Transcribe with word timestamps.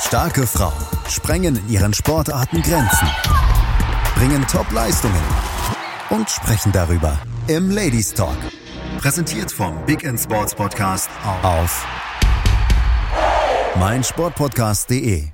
Starke 0.00 0.46
Frauen 0.46 0.72
sprengen 1.08 1.56
in 1.56 1.68
ihren 1.68 1.94
Sportarten 1.94 2.62
Grenzen, 2.62 3.06
bringen 4.16 4.44
Top-Leistungen 4.48 5.22
und 6.08 6.28
sprechen 6.28 6.72
darüber 6.72 7.20
im 7.48 7.70
Ladies 7.70 8.12
Talk. 8.14 8.36
Präsentiert 8.98 9.52
vom 9.52 9.84
Big 9.84 10.02
End 10.02 10.18
Sports 10.18 10.54
Podcast 10.54 11.10
auf 11.42 11.86
meinsportpodcast.de. 13.78 15.28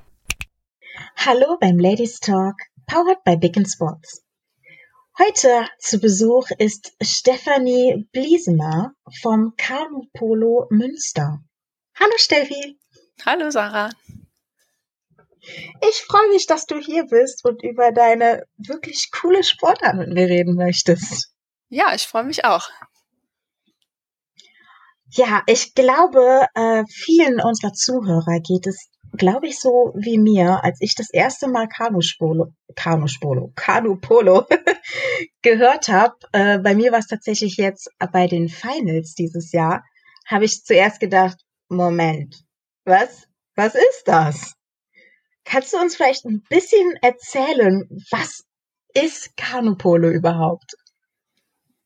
Hallo 1.15 1.57
beim 1.59 1.79
Ladies 1.79 2.19
Talk, 2.19 2.55
powered 2.85 3.23
by 3.23 3.37
Big 3.37 3.55
End 3.57 3.69
Sports. 3.69 4.21
Heute 5.17 5.67
zu 5.79 5.97
Besuch 5.99 6.49
ist 6.59 6.93
Stefanie 7.01 8.07
Bliesemer 8.11 8.91
vom 9.21 9.53
Kanu 9.57 10.03
Polo 10.13 10.67
Münster. 10.69 11.39
Hallo 11.99 12.13
Steffi. 12.17 12.77
Hallo 13.25 13.49
Sarah. 13.49 13.89
Ich 15.89 16.01
freue 16.07 16.29
mich, 16.29 16.47
dass 16.47 16.65
du 16.65 16.77
hier 16.77 17.05
bist 17.05 17.45
und 17.45 17.63
über 17.63 17.91
deine 17.91 18.43
wirklich 18.57 19.09
coole 19.11 19.43
Sportart 19.43 19.95
mit 19.95 20.09
mir 20.09 20.27
reden 20.27 20.55
möchtest. 20.55 21.31
Ja, 21.69 21.93
ich 21.93 22.07
freue 22.07 22.23
mich 22.23 22.45
auch. 22.45 22.69
Ja, 25.09 25.41
ich 25.47 25.73
glaube, 25.73 26.47
äh, 26.53 26.83
vielen 26.89 27.39
unserer 27.39 27.73
Zuhörer 27.73 28.39
geht 28.41 28.67
es, 28.67 28.89
glaube 29.13 29.47
ich, 29.47 29.59
so 29.59 29.93
wie 29.95 30.17
mir, 30.17 30.63
als 30.63 30.79
ich 30.81 30.95
das 30.95 31.09
erste 31.11 31.47
Mal 31.47 31.67
Kanuspolo, 31.67 32.53
Kanuspolo, 32.75 33.53
Kanupolo 33.55 34.45
gehört 35.41 35.87
habe. 35.87 36.15
Äh, 36.33 36.59
bei 36.59 36.75
mir 36.75 36.91
war 36.91 36.99
es 36.99 37.07
tatsächlich 37.07 37.55
jetzt 37.55 37.89
bei 38.11 38.27
den 38.27 38.49
Finals 38.49 39.13
dieses 39.13 39.53
Jahr, 39.53 39.83
habe 40.25 40.43
ich 40.45 40.63
zuerst 40.63 40.99
gedacht, 40.99 41.37
Moment, 41.69 42.43
was? 42.83 43.27
Was 43.55 43.75
ist 43.75 44.03
das? 44.05 44.56
Kannst 45.49 45.73
du 45.73 45.77
uns 45.77 45.95
vielleicht 45.95 46.25
ein 46.25 46.41
bisschen 46.49 46.97
erzählen, 47.01 47.87
was 48.11 48.43
ist 48.93 49.35
Kanupolo 49.37 50.09
überhaupt? 50.09 50.75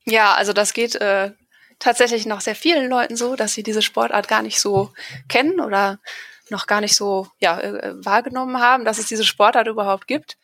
Ja, 0.06 0.34
also 0.34 0.52
das 0.52 0.74
geht 0.74 0.96
äh, 0.96 1.32
tatsächlich 1.78 2.26
noch 2.26 2.42
sehr 2.42 2.56
vielen 2.56 2.90
Leuten 2.90 3.16
so, 3.16 3.36
dass 3.36 3.54
sie 3.54 3.64
diese 3.64 3.82
Sportart 3.82 4.28
gar 4.28 4.42
nicht 4.42 4.60
so 4.60 4.92
kennen 5.28 5.60
oder 5.60 6.00
noch 6.50 6.66
gar 6.66 6.82
nicht 6.82 6.96
so 6.96 7.28
ja, 7.40 7.60
äh, 7.60 7.94
wahrgenommen 8.04 8.60
haben, 8.60 8.84
dass 8.84 8.98
es 8.98 9.06
diese 9.06 9.24
Sportart 9.24 9.68
überhaupt 9.68 10.08
gibt. 10.08 10.38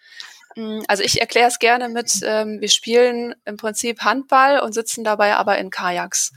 Mm, 0.56 0.82
also 0.88 1.04
ich 1.04 1.20
erkläre 1.20 1.48
es 1.48 1.58
gerne 1.60 1.90
mit, 1.90 2.20
ähm, 2.24 2.62
wir 2.62 2.70
spielen 2.70 3.36
im 3.46 3.58
Prinzip 3.58 4.02
Handball 4.02 4.60
und 4.60 4.74
sitzen 4.74 5.04
dabei 5.04 5.36
aber 5.36 5.58
in 5.58 5.72
Kajaks. 5.72 6.34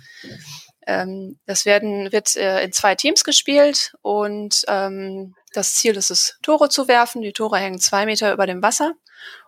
Ähm, 0.91 1.39
das 1.47 1.67
werden, 1.67 2.11
wird 2.11 2.37
äh, 2.37 2.65
in 2.65 2.73
zwei 2.73 2.97
Teams 2.97 3.23
gespielt 3.23 3.95
und 4.03 4.65
ähm, 4.67 5.37
das 5.53 5.75
Ziel 5.75 5.97
ist 5.97 6.11
es, 6.11 6.37
Tore 6.43 6.69
zu 6.69 6.89
werfen. 6.89 7.23
Die 7.23 7.33
Tore 7.33 7.59
hängen 7.59 7.79
zwei 7.79 8.07
Meter 8.07 8.33
über 8.33 8.47
dem 8.47 8.61
Wasser 8.61 8.95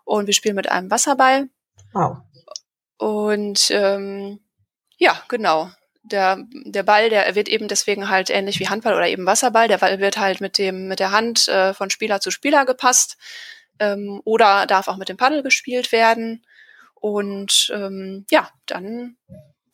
und 0.04 0.26
wir 0.26 0.34
spielen 0.34 0.54
mit 0.54 0.70
einem 0.70 0.88
Wasserball. 0.90 1.48
Wow. 1.92 2.18
Und 2.96 3.72
ähm, 3.72 4.38
ja, 4.98 5.20
genau. 5.26 5.70
Der, 6.04 6.38
der 6.64 6.84
Ball, 6.84 7.10
der 7.10 7.34
wird 7.34 7.48
eben 7.48 7.66
deswegen 7.66 8.08
halt 8.08 8.30
ähnlich 8.30 8.60
wie 8.60 8.68
Handball 8.68 8.94
oder 8.94 9.08
eben 9.08 9.26
Wasserball. 9.26 9.66
Der 9.66 9.78
Ball 9.78 9.98
wird 9.98 10.18
halt 10.18 10.40
mit 10.40 10.58
dem 10.58 10.86
mit 10.86 11.00
der 11.00 11.10
Hand 11.10 11.48
äh, 11.48 11.74
von 11.74 11.90
Spieler 11.90 12.20
zu 12.20 12.30
Spieler 12.30 12.64
gepasst 12.66 13.16
ähm, 13.80 14.20
oder 14.24 14.66
darf 14.66 14.86
auch 14.86 14.96
mit 14.96 15.08
dem 15.08 15.16
Paddel 15.16 15.42
gespielt 15.42 15.90
werden. 15.90 16.44
Und 16.94 17.72
ähm, 17.74 18.26
ja, 18.30 18.48
dann 18.66 19.16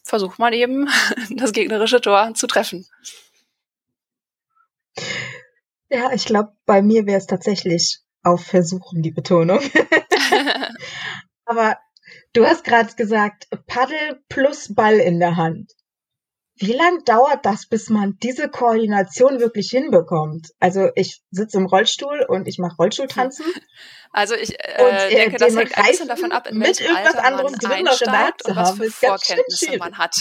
versucht 0.08 0.38
man 0.38 0.52
eben 0.52 0.88
das 1.30 1.52
gegnerische 1.52 2.00
Tor 2.00 2.32
zu 2.34 2.46
treffen. 2.46 2.86
Ja, 5.90 6.12
ich 6.12 6.24
glaube, 6.24 6.52
bei 6.66 6.82
mir 6.82 7.06
wäre 7.06 7.18
es 7.18 7.26
tatsächlich 7.26 8.00
auf 8.22 8.44
Versuchen 8.44 9.02
die 9.02 9.10
Betonung. 9.10 9.60
Aber 11.44 11.78
du 12.32 12.44
hast 12.44 12.64
gerade 12.64 12.94
gesagt, 12.94 13.48
Paddel 13.66 14.22
plus 14.28 14.74
Ball 14.74 14.96
in 14.96 15.20
der 15.20 15.36
Hand. 15.36 15.72
Wie 16.60 16.72
lang 16.72 17.04
dauert 17.04 17.46
das, 17.46 17.66
bis 17.66 17.88
man 17.88 18.18
diese 18.22 18.48
Koordination 18.48 19.38
wirklich 19.40 19.70
hinbekommt? 19.70 20.48
Also 20.58 20.90
ich 20.96 21.22
sitze 21.30 21.58
im 21.58 21.66
Rollstuhl 21.66 22.24
und 22.28 22.48
ich 22.48 22.58
mache 22.58 22.76
Rollstuhltanzen. 22.76 23.46
Also 24.10 24.34
ich 24.34 24.54
äh, 24.58 24.82
und, 24.82 24.94
äh, 24.94 25.10
denke, 25.10 25.36
das 25.36 25.54
hängt 25.54 25.76
ein 25.76 25.84
bisschen 25.84 26.08
davon 26.08 26.32
ab, 26.32 26.46
in 26.46 26.56
mit 26.56 26.80
irgendwas 26.80 27.14
Alter 27.14 27.26
anderem 27.26 27.52
man 27.52 27.60
drin 27.60 27.84
noch 27.84 27.90
einsteigt 27.90 28.42
und 28.46 28.56
was 28.56 28.68
haben, 28.70 28.78
für 28.78 28.90
Vorkenntnisse 28.90 29.76
man 29.76 29.98
hat. 29.98 30.16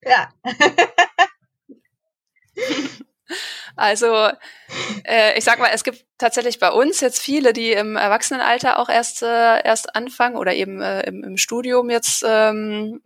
Ja. 0.00 0.30
Also 3.76 4.30
äh, 5.04 5.38
ich 5.38 5.44
sag 5.44 5.58
mal, 5.58 5.70
es 5.72 5.84
gibt 5.84 6.04
tatsächlich 6.18 6.58
bei 6.58 6.70
uns 6.70 7.00
jetzt 7.00 7.20
viele, 7.20 7.52
die 7.52 7.72
im 7.72 7.96
Erwachsenenalter 7.96 8.78
auch 8.78 8.88
erst 8.88 9.22
äh, 9.22 9.62
erst 9.62 9.94
anfangen 9.94 10.36
oder 10.36 10.54
eben 10.54 10.80
äh, 10.80 11.02
im, 11.02 11.22
im 11.24 11.36
Studium 11.36 11.90
jetzt 11.90 12.24
ähm, 12.26 13.00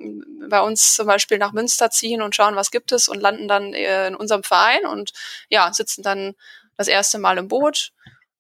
bei 0.49 0.61
uns 0.61 0.95
zum 0.95 1.07
Beispiel 1.07 1.39
nach 1.39 1.53
Münster 1.53 1.91
ziehen 1.91 2.23
und 2.23 2.37
schauen, 2.37 2.57
was 2.57 2.71
gibt 2.71 2.93
es 2.93 3.09
und 3.09 3.21
landen 3.21 3.49
dann 3.49 3.75
äh, 3.75 4.09
in 4.09 4.15
unserem 4.15 4.43
Verein 4.43 4.87
und 4.87 5.13
ja 5.49 5.73
sitzen 5.73 6.03
dann 6.03 6.35
das 6.77 6.89
erste 6.89 7.19
Mal 7.19 7.39
im 7.39 7.49
Boot 7.49 7.93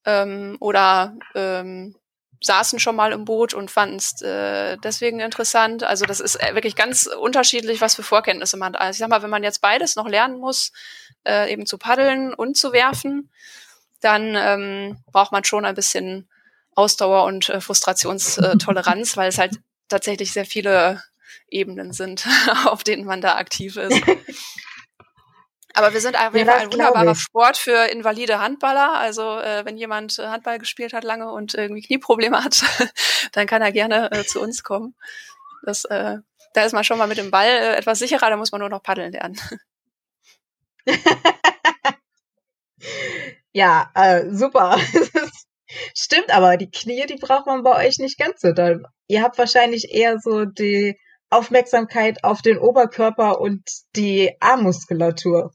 ähm, 0.04 0.56
oder 0.60 1.16
ähm, 1.34 1.96
saßen 2.42 2.78
schon 2.78 2.96
mal 2.96 3.12
im 3.12 3.24
Boot 3.24 3.52
und 3.52 3.70
fanden 3.70 3.96
es 3.96 4.20
äh, 4.22 4.76
deswegen 4.78 5.20
interessant. 5.20 5.82
Also 5.82 6.06
das 6.06 6.20
ist 6.20 6.36
äh, 6.36 6.54
wirklich 6.54 6.74
ganz 6.74 7.06
unterschiedlich, 7.06 7.80
was 7.80 7.94
für 7.94 8.02
Vorkenntnisse 8.02 8.56
man 8.56 8.74
hat. 8.74 8.80
Also 8.80 8.96
ich 8.96 8.98
sag 8.98 9.10
mal, 9.10 9.22
wenn 9.22 9.30
man 9.30 9.42
jetzt 9.42 9.60
beides 9.60 9.96
noch 9.96 10.08
lernen 10.08 10.38
muss, 10.38 10.72
äh, 11.26 11.52
eben 11.52 11.66
zu 11.66 11.76
paddeln 11.76 12.32
und 12.32 12.56
zu 12.56 12.72
werfen, 12.72 13.30
dann 14.00 14.34
ähm, 14.36 14.98
braucht 15.12 15.32
man 15.32 15.44
schon 15.44 15.64
ein 15.64 15.74
bisschen 15.74 16.28
Ausdauer 16.74 17.24
und 17.24 17.48
äh, 17.50 17.60
Frustrationstoleranz, 17.60 19.16
weil 19.16 19.28
es 19.28 19.38
halt 19.38 19.58
tatsächlich 19.88 20.32
sehr 20.32 20.46
viele 20.46 21.02
Ebenen 21.50 21.92
sind, 21.92 22.26
auf 22.64 22.84
denen 22.84 23.04
man 23.04 23.20
da 23.20 23.36
aktiv 23.36 23.76
ist. 23.76 24.02
Aber 25.74 25.92
wir 25.92 26.00
sind 26.00 26.18
auf 26.18 26.34
jeden 26.34 26.48
ja, 26.48 26.54
Fall 26.54 26.62
ein 26.62 26.72
wunderbarer 26.72 27.14
Sport 27.14 27.56
für 27.56 27.90
invalide 27.90 28.40
Handballer. 28.40 28.98
Also 28.98 29.38
äh, 29.38 29.64
wenn 29.64 29.76
jemand 29.76 30.18
äh, 30.18 30.26
Handball 30.26 30.58
gespielt 30.58 30.92
hat 30.92 31.04
lange 31.04 31.30
und 31.30 31.54
irgendwie 31.54 31.82
Knieprobleme 31.82 32.42
hat, 32.42 32.62
dann 33.32 33.46
kann 33.46 33.62
er 33.62 33.72
gerne 33.72 34.10
äh, 34.10 34.24
zu 34.24 34.40
uns 34.40 34.62
kommen. 34.62 34.94
Das, 35.62 35.84
äh, 35.84 36.18
da 36.54 36.64
ist 36.64 36.72
man 36.72 36.84
schon 36.84 36.98
mal 36.98 37.06
mit 37.06 37.18
dem 37.18 37.30
Ball 37.30 37.46
äh, 37.46 37.76
etwas 37.76 37.98
sicherer, 37.98 38.30
da 38.30 38.36
muss 38.36 38.52
man 38.52 38.60
nur 38.60 38.68
noch 38.68 38.82
paddeln 38.82 39.12
lernen. 39.12 39.38
ja, 43.52 43.90
äh, 43.94 44.24
super. 44.30 44.78
Stimmt, 45.96 46.30
aber 46.30 46.56
die 46.56 46.70
Knie, 46.70 47.06
die 47.06 47.16
braucht 47.16 47.46
man 47.46 47.62
bei 47.62 47.86
euch 47.86 47.98
nicht 47.98 48.18
ganz 48.18 48.40
so 48.40 48.52
doll. 48.52 48.82
Ihr 49.06 49.22
habt 49.22 49.38
wahrscheinlich 49.38 49.92
eher 49.94 50.18
so 50.18 50.44
die 50.44 50.98
Aufmerksamkeit 51.30 52.24
auf 52.24 52.42
den 52.42 52.58
Oberkörper 52.58 53.40
und 53.40 53.62
die 53.94 54.36
Armmuskulatur. 54.40 55.52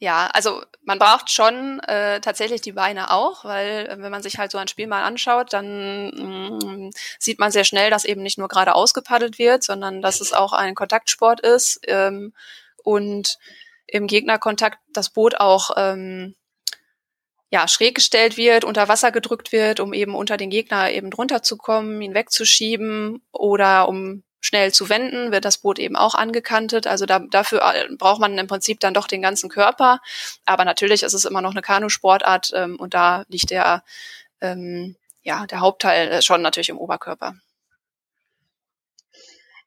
Ja, 0.00 0.28
also 0.32 0.62
man 0.84 1.00
braucht 1.00 1.30
schon 1.30 1.80
äh, 1.80 2.20
tatsächlich 2.20 2.60
die 2.60 2.72
Beine 2.72 3.10
auch, 3.10 3.44
weil 3.44 3.88
äh, 3.88 4.00
wenn 4.00 4.12
man 4.12 4.22
sich 4.22 4.38
halt 4.38 4.52
so 4.52 4.58
ein 4.58 4.68
Spiel 4.68 4.86
mal 4.86 5.02
anschaut, 5.02 5.52
dann 5.52 6.10
mh, 6.10 6.86
mm, 6.86 6.90
sieht 7.18 7.40
man 7.40 7.50
sehr 7.50 7.64
schnell, 7.64 7.90
dass 7.90 8.04
eben 8.04 8.22
nicht 8.22 8.38
nur 8.38 8.46
gerade 8.46 8.76
ausgepaddelt 8.76 9.40
wird, 9.40 9.64
sondern 9.64 10.00
dass 10.00 10.20
es 10.20 10.32
auch 10.32 10.52
ein 10.52 10.76
Kontaktsport 10.76 11.40
ist 11.40 11.80
ähm, 11.88 12.32
und 12.84 13.38
im 13.88 14.06
Gegnerkontakt 14.06 14.78
das 14.92 15.10
Boot 15.10 15.40
auch 15.40 15.70
ähm, 15.76 16.36
ja, 17.50 17.66
schräg 17.66 17.96
gestellt 17.96 18.36
wird, 18.36 18.64
unter 18.64 18.88
Wasser 18.88 19.10
gedrückt 19.10 19.50
wird, 19.52 19.80
um 19.80 19.92
eben 19.92 20.14
unter 20.14 20.36
den 20.36 20.50
Gegner 20.50 20.90
eben 20.92 21.10
drunter 21.10 21.42
zu 21.42 21.56
kommen, 21.56 22.00
ihn 22.02 22.14
wegzuschieben 22.14 23.22
oder 23.32 23.88
um 23.88 24.22
schnell 24.40 24.72
zu 24.72 24.88
wenden, 24.88 25.32
wird 25.32 25.44
das 25.44 25.58
Boot 25.58 25.78
eben 25.78 25.96
auch 25.96 26.14
angekantet. 26.14 26.86
Also 26.86 27.06
da, 27.06 27.18
dafür 27.18 27.60
äh, 27.74 27.88
braucht 27.96 28.20
man 28.20 28.38
im 28.38 28.46
Prinzip 28.46 28.80
dann 28.80 28.94
doch 28.94 29.06
den 29.06 29.22
ganzen 29.22 29.48
Körper. 29.48 30.00
Aber 30.44 30.64
natürlich 30.64 31.02
ist 31.02 31.14
es 31.14 31.24
immer 31.24 31.42
noch 31.42 31.52
eine 31.52 31.62
Kanusportart 31.62 32.52
ähm, 32.54 32.76
und 32.76 32.94
da 32.94 33.24
liegt 33.28 33.50
der, 33.50 33.82
ähm, 34.40 34.96
ja, 35.22 35.46
der 35.46 35.60
Hauptteil 35.60 36.08
äh, 36.08 36.22
schon 36.22 36.42
natürlich 36.42 36.68
im 36.68 36.78
Oberkörper. 36.78 37.34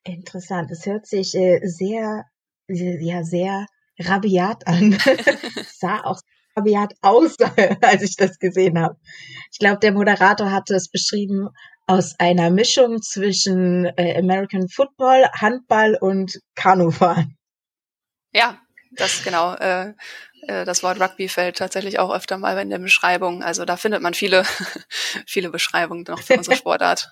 Interessant. 0.04 0.72
Es 0.72 0.86
hört 0.86 1.06
sich 1.06 1.36
äh, 1.36 1.60
sehr, 1.64 2.26
ja, 2.68 3.24
sehr 3.24 3.66
rabiat 4.00 4.66
an. 4.68 4.98
sah 5.74 6.02
auch 6.04 6.22
rabiat 6.56 6.94
aus, 7.02 7.38
als 7.82 8.02
ich 8.02 8.16
das 8.16 8.40
gesehen 8.40 8.80
habe. 8.80 8.98
Ich 9.52 9.60
glaube, 9.60 9.80
der 9.80 9.92
Moderator 9.92 10.52
hatte 10.52 10.76
es 10.76 10.90
beschrieben 10.90 11.50
aus 11.88 12.16
einer 12.20 12.50
Mischung 12.50 13.02
zwischen 13.02 13.86
äh, 13.98 14.18
American 14.18 14.70
Football, 14.70 15.30
Handball 15.34 15.98
und 16.00 16.40
Kanufahren. 16.56 17.38
Ja, 18.34 18.60
das 18.92 19.24
genau. 19.24 19.56
Äh, 19.56 19.94
äh, 20.48 20.66
das 20.66 20.84
Wort 20.84 21.00
Rugby 21.00 21.28
fällt 21.28 21.58
tatsächlich 21.58 22.00
auch 22.00 22.14
öfter 22.14 22.38
mal 22.38 22.58
in 22.60 22.70
der 22.70 22.80
Beschreibung. 22.80 23.44
Also 23.44 23.66
da 23.66 23.78
findet 23.78 24.02
man 24.02 24.14
viele, 24.14 24.44
viele 25.28 25.50
Beschreibungen 25.50 26.06
noch 26.08 26.22
für 26.22 26.38
unsere 26.38 26.56
Sportart. 26.58 27.12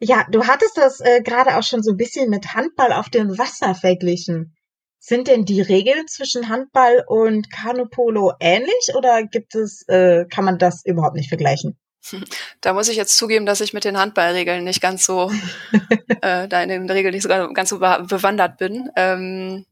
Ja, 0.00 0.26
du 0.30 0.46
hattest 0.46 0.76
das 0.76 1.00
äh, 1.00 1.22
gerade 1.22 1.56
auch 1.56 1.62
schon 1.62 1.82
so 1.82 1.92
ein 1.92 1.96
bisschen 1.96 2.28
mit 2.28 2.54
Handball 2.54 2.92
auf 2.92 3.08
dem 3.08 3.38
Wasser 3.38 3.74
verglichen. 3.74 4.56
Sind 4.98 5.28
denn 5.28 5.44
die 5.44 5.62
Regeln 5.62 6.08
zwischen 6.08 6.48
Handball 6.48 7.04
und 7.06 7.50
Kanupolo 7.50 8.32
ähnlich 8.40 8.94
oder 8.94 9.22
gibt 9.22 9.54
es, 9.54 9.86
äh, 9.88 10.26
kann 10.26 10.44
man 10.44 10.58
das 10.58 10.84
überhaupt 10.84 11.16
nicht 11.16 11.28
vergleichen? 11.28 11.78
Da 12.60 12.72
muss 12.72 12.88
ich 12.88 12.96
jetzt 12.96 13.16
zugeben, 13.16 13.46
dass 13.46 13.60
ich 13.60 13.72
mit 13.72 13.84
den 13.84 13.98
Handballregeln 13.98 14.64
nicht 14.64 14.80
ganz 14.80 15.04
so, 15.04 15.30
äh, 16.22 16.48
da 16.48 16.62
in 16.62 16.68
den 16.68 16.90
Regeln 16.90 17.14
nicht 17.14 17.22
so 17.22 17.28
ganz 17.28 17.68
so 17.68 17.78
bewandert 17.78 18.58
bin. 18.58 18.90
Ähm, 18.96 19.66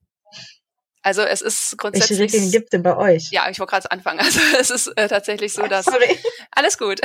also 1.03 1.23
es 1.23 1.41
ist 1.41 1.79
grundsätzlich. 1.79 2.19
Welche 2.19 2.35
Regeln 2.37 2.51
gibt 2.51 2.75
es 2.75 2.83
bei 2.83 2.97
euch? 2.97 3.31
Ja, 3.31 3.49
ich 3.49 3.59
wollte 3.59 3.71
gerade 3.71 3.91
anfangen. 3.91 4.21
Also 4.29 4.41
es 4.59 4.71
ist 4.71 4.87
äh, 4.97 5.09
tatsächlich 5.09 5.53
so, 5.53 5.67
dass 5.67 5.87
Sorry. 5.87 6.19
alles 6.51 6.77
gut. 6.77 7.01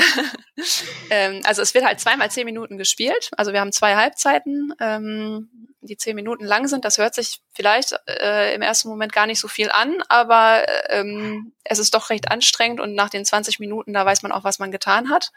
ähm, 1.09 1.41
also 1.45 1.61
es 1.61 1.73
wird 1.73 1.85
halt 1.85 1.99
zweimal 1.99 2.31
zehn 2.31 2.45
Minuten 2.45 2.77
gespielt. 2.77 3.29
Also 3.37 3.53
wir 3.53 3.59
haben 3.59 3.71
zwei 3.71 3.95
Halbzeiten, 3.95 4.73
ähm, 4.79 5.49
die 5.81 5.97
zehn 5.97 6.15
Minuten 6.15 6.43
lang 6.43 6.67
sind. 6.67 6.85
Das 6.85 6.97
hört 6.97 7.13
sich 7.13 7.41
vielleicht 7.53 7.95
äh, 8.07 8.53
im 8.55 8.61
ersten 8.61 8.89
Moment 8.89 9.13
gar 9.13 9.27
nicht 9.27 9.39
so 9.39 9.47
viel 9.47 9.69
an, 9.69 10.01
aber 10.09 10.65
ähm, 10.89 11.53
es 11.63 11.79
ist 11.79 11.93
doch 11.93 12.09
recht 12.09 12.31
anstrengend 12.31 12.79
und 12.79 12.95
nach 12.95 13.09
den 13.09 13.25
20 13.25 13.59
Minuten 13.59 13.93
da 13.93 14.05
weiß 14.05 14.23
man 14.23 14.31
auch, 14.31 14.43
was 14.43 14.59
man 14.59 14.71
getan 14.71 15.09
hat. 15.09 15.31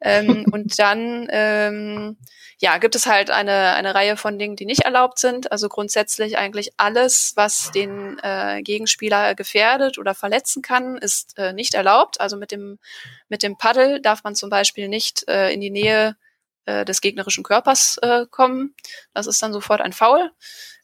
Ähm, 0.00 0.46
und 0.52 0.78
dann 0.78 1.28
ähm, 1.30 2.16
ja, 2.60 2.78
gibt 2.78 2.96
es 2.96 3.06
halt 3.06 3.30
eine, 3.30 3.74
eine 3.74 3.94
Reihe 3.94 4.16
von 4.16 4.38
Dingen, 4.38 4.56
die 4.56 4.66
nicht 4.66 4.82
erlaubt 4.82 5.20
sind. 5.20 5.52
Also 5.52 5.68
grundsätzlich 5.68 6.38
eigentlich 6.38 6.72
alles, 6.76 7.32
was 7.36 7.70
den 7.70 8.18
äh, 8.22 8.62
Gegenspieler 8.62 9.36
gefährdet 9.36 9.96
oder 9.96 10.14
verletzen 10.14 10.60
kann, 10.60 10.96
ist 10.96 11.38
äh, 11.38 11.52
nicht 11.52 11.74
erlaubt. 11.74 12.20
Also 12.20 12.36
mit 12.36 12.50
dem, 12.50 12.78
mit 13.28 13.44
dem 13.44 13.56
Paddel 13.56 14.00
darf 14.00 14.24
man 14.24 14.34
zum 14.34 14.50
Beispiel 14.50 14.88
nicht 14.88 15.28
äh, 15.28 15.52
in 15.52 15.60
die 15.60 15.70
Nähe 15.70 16.16
äh, 16.66 16.84
des 16.84 17.00
gegnerischen 17.00 17.44
Körpers 17.44 17.96
äh, 18.02 18.26
kommen. 18.28 18.74
Das 19.14 19.28
ist 19.28 19.40
dann 19.40 19.52
sofort 19.52 19.80
ein 19.80 19.92
Foul. 19.92 20.32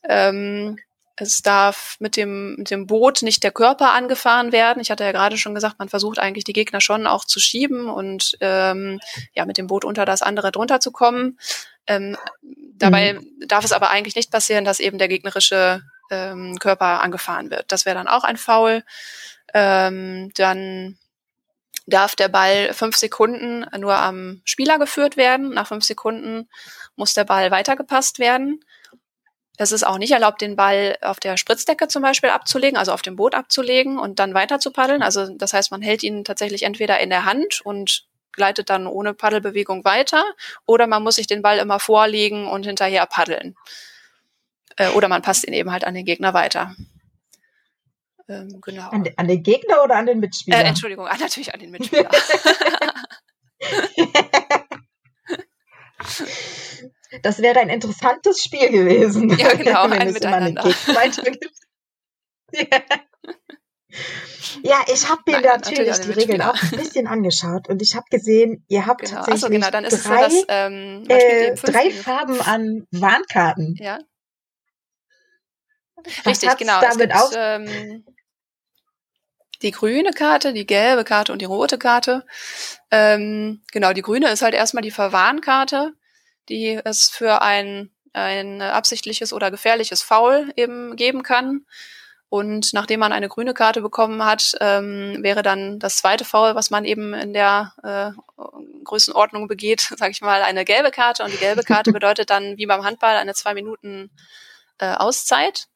Ähm, 0.04 0.78
es 1.16 1.43
darf 1.43 1.96
mit 2.00 2.16
dem, 2.16 2.56
mit 2.56 2.70
dem 2.70 2.87
Boot 2.87 3.22
nicht 3.22 3.44
der 3.44 3.52
Körper 3.52 3.93
angefahren 3.93 4.50
werden. 4.50 4.81
Ich 4.81 4.90
hatte 4.90 5.05
ja 5.05 5.12
gerade 5.12 5.37
schon 5.37 5.55
gesagt, 5.55 5.78
man 5.78 5.88
versucht 5.88 6.19
eigentlich 6.19 6.44
die 6.44 6.52
Gegner 6.52 6.81
schon 6.81 7.06
auch 7.06 7.25
zu 7.25 7.38
schieben 7.38 7.88
und 7.88 8.37
ähm, 8.40 9.00
ja 9.34 9.46
mit 9.46 9.58
dem 9.58 9.69
Boot 9.69 9.84
unter 9.84 10.05
das 10.05 10.22
andere 10.22 10.50
drunter 10.50 10.81
zu 10.81 10.90
kommen. 10.90 11.38
Ähm, 11.87 12.16
dabei 12.75 13.14
mhm. 13.14 13.26
darf 13.46 13.64
es 13.64 13.72
aber 13.72 13.90
eigentlich 13.90 14.16
nicht 14.16 14.32
passieren, 14.32 14.64
dass 14.64 14.81
eben 14.81 14.99
der 14.99 15.08
gegnerische 15.08 15.82
ähm, 16.11 16.58
Körper 16.58 17.02
angefahren 17.02 17.50
wird. 17.50 17.70
Das 17.70 17.87
wäre 17.87 17.96
dann 17.96 18.08
auch 18.08 18.25
ein 18.25 18.37
Foul. 18.37 18.82
Ähm, 19.52 20.32
dann 20.34 20.99
darf 21.87 22.17
der 22.17 22.28
Ball 22.28 22.72
fünf 22.72 22.96
Sekunden 22.96 23.67
nur 23.78 23.94
am 23.94 24.40
Spieler 24.44 24.78
geführt 24.78 25.17
werden. 25.17 25.50
Nach 25.50 25.69
fünf 25.69 25.84
Sekunden 25.84 26.49
muss 26.96 27.14
der 27.14 27.25
Ball 27.25 27.50
weitergepasst 27.50 28.19
werden. 28.19 28.64
Es 29.56 29.70
ist 29.70 29.86
auch 29.86 29.98
nicht 29.98 30.10
erlaubt, 30.10 30.40
den 30.40 30.56
Ball 30.56 30.98
auf 31.00 31.20
der 31.20 31.36
Spritzdecke 31.36 31.86
zum 31.86 32.02
Beispiel 32.02 32.30
abzulegen, 32.30 32.76
also 32.76 32.92
auf 32.92 33.02
dem 33.02 33.14
Boot 33.14 33.34
abzulegen 33.34 33.98
und 33.98 34.18
dann 34.18 34.34
weiter 34.34 34.58
zu 34.58 34.72
paddeln. 34.72 35.02
Also 35.02 35.28
das 35.28 35.52
heißt, 35.52 35.70
man 35.70 35.80
hält 35.80 36.02
ihn 36.02 36.24
tatsächlich 36.24 36.64
entweder 36.64 36.98
in 37.00 37.10
der 37.10 37.24
Hand 37.24 37.60
und 37.62 38.06
gleitet 38.32 38.68
dann 38.68 38.88
ohne 38.88 39.14
Paddelbewegung 39.14 39.84
weiter 39.84 40.24
oder 40.66 40.88
man 40.88 41.04
muss 41.04 41.14
sich 41.14 41.28
den 41.28 41.40
Ball 41.40 41.58
immer 41.58 41.78
vorlegen 41.78 42.48
und 42.48 42.66
hinterher 42.66 43.06
paddeln. 43.06 43.54
Äh, 44.76 44.88
oder 44.90 45.06
man 45.06 45.22
passt 45.22 45.46
ihn 45.46 45.52
eben 45.52 45.70
halt 45.70 45.84
an 45.84 45.94
den 45.94 46.04
Gegner 46.04 46.34
weiter. 46.34 46.74
Ähm, 48.26 48.60
genau. 48.60 48.88
An, 48.88 49.08
an, 49.16 49.28
den 49.28 49.42
Gegner 49.44 49.84
oder 49.84 49.96
an 49.96 50.06
den 50.06 50.18
Mitspieler? 50.18 50.58
Äh, 50.58 50.64
Entschuldigung, 50.64 51.06
ah, 51.06 51.16
natürlich 51.16 51.54
an 51.54 51.60
den 51.60 51.70
Mitspieler. 51.70 52.10
Das 57.22 57.40
wäre 57.40 57.61
ein 57.61 57.69
interessantes 57.69 58.43
Spiel 58.43 58.70
gewesen. 58.70 59.31
Ja, 59.38 59.55
genau, 59.55 59.84
wenn 59.90 60.00
ein 60.00 60.08
es 60.08 60.14
Miteinander. 60.14 60.75
ja. 62.52 62.62
ja, 64.62 64.81
ich 64.93 65.08
habe 65.08 65.22
mir 65.26 65.32
Nein, 65.32 65.43
natürlich, 65.44 65.90
natürlich 65.90 66.16
die 66.16 66.20
Regeln 66.20 66.43
auch 66.43 66.61
ein 66.62 66.70
bisschen 66.70 67.06
angeschaut 67.06 67.69
und 67.69 67.82
ich 67.82 67.94
habe 67.94 68.06
gesehen, 68.11 68.64
ihr 68.69 68.87
habt 68.87 69.02
genau. 69.02 69.16
tatsächlich 69.16 69.40
so, 69.43 69.49
genau. 69.49 69.70
Dann 69.70 69.84
ist 69.84 70.06
drei, 70.06 70.28
so, 70.28 70.44
dass, 70.44 70.46
ähm, 70.49 71.05
äh, 71.08 71.55
drei 71.55 71.90
Farben 71.90 72.40
an 72.40 72.87
Warnkarten. 72.90 73.76
Ja. 73.78 73.99
Was 75.96 76.26
Richtig, 76.26 76.56
genau. 76.58 76.81
Damit 76.81 77.10
es 77.10 77.31
gibt, 77.31 77.34
ähm, 77.37 78.05
die 79.62 79.70
grüne 79.70 80.10
Karte, 80.10 80.52
die 80.52 80.67
gelbe 80.67 81.05
Karte 81.05 81.32
und 81.32 81.40
die 81.40 81.46
rote 81.46 81.78
Karte. 81.78 82.26
Ähm, 82.90 83.62
genau, 83.72 83.93
die 83.93 84.02
grüne 84.02 84.31
ist 84.31 84.43
halt 84.43 84.55
erstmal 84.55 84.82
die 84.82 84.90
Verwarnkarte 84.90 85.94
die 86.49 86.81
es 86.85 87.08
für 87.11 87.43
ein, 87.43 87.91
ein 88.12 88.62
absichtliches 88.62 89.32
oder 89.32 89.50
gefährliches 89.50 90.02
Foul 90.02 90.52
eben 90.56 90.96
geben 90.96 91.23
kann. 91.23 91.64
Und 92.29 92.73
nachdem 92.73 92.99
man 92.99 93.12
eine 93.12 93.29
grüne 93.29 93.55
Karte 93.55 93.81
bekommen 93.81 94.25
hat, 94.25 94.56
ähm, 94.61 95.19
wäre 95.20 95.43
dann 95.43 95.79
das 95.79 95.99
zweite 95.99 96.25
Foul, 96.25 96.56
was 96.56 96.69
man 96.69 96.85
eben 96.85 97.14
in 97.14 97.32
der 97.32 97.73
äh, 97.85 98.11
Größenordnung 98.82 99.46
begeht, 99.46 99.81
sage 99.96 100.11
ich 100.11 100.20
mal, 100.20 100.43
eine 100.43 100.64
gelbe 100.64 100.91
Karte. 100.91 101.23
Und 101.23 101.32
die 101.32 101.38
gelbe 101.38 101.62
Karte 101.62 101.93
bedeutet 101.93 102.31
dann 102.31 102.56
wie 102.56 102.67
beim 102.67 102.85
Handball 102.85 103.17
eine 103.17 103.35
zwei 103.35 103.55
Minuten 103.55 104.11
äh, 104.79 104.94
Auszeit. 104.94 105.69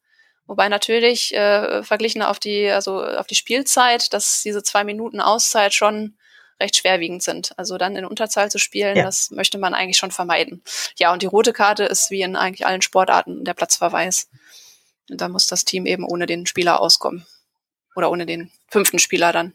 Wobei 0.48 0.68
natürlich 0.68 1.32
äh, 1.32 1.84
verglichen 1.84 2.22
auf 2.22 2.40
die, 2.40 2.68
also 2.68 3.04
auf 3.04 3.28
die 3.28 3.36
Spielzeit, 3.36 4.12
dass 4.12 4.42
diese 4.42 4.64
zwei 4.64 4.82
Minuten 4.82 5.20
Auszeit 5.20 5.74
schon 5.74 6.17
recht 6.60 6.76
schwerwiegend 6.76 7.22
sind. 7.22 7.52
Also 7.56 7.78
dann 7.78 7.96
in 7.96 8.04
Unterzahl 8.04 8.50
zu 8.50 8.58
spielen, 8.58 8.96
ja. 8.96 9.04
das 9.04 9.30
möchte 9.30 9.58
man 9.58 9.74
eigentlich 9.74 9.98
schon 9.98 10.10
vermeiden. 10.10 10.62
Ja, 10.96 11.12
und 11.12 11.22
die 11.22 11.26
rote 11.26 11.52
Karte 11.52 11.84
ist 11.84 12.10
wie 12.10 12.22
in 12.22 12.36
eigentlich 12.36 12.66
allen 12.66 12.82
Sportarten 12.82 13.44
der 13.44 13.54
Platzverweis. 13.54 14.28
Und 15.10 15.20
da 15.20 15.28
muss 15.28 15.46
das 15.46 15.64
Team 15.64 15.86
eben 15.86 16.04
ohne 16.04 16.26
den 16.26 16.46
Spieler 16.46 16.80
auskommen. 16.80 17.26
Oder 17.96 18.10
ohne 18.10 18.26
den 18.26 18.50
fünften 18.68 18.98
Spieler 18.98 19.32
dann. 19.32 19.54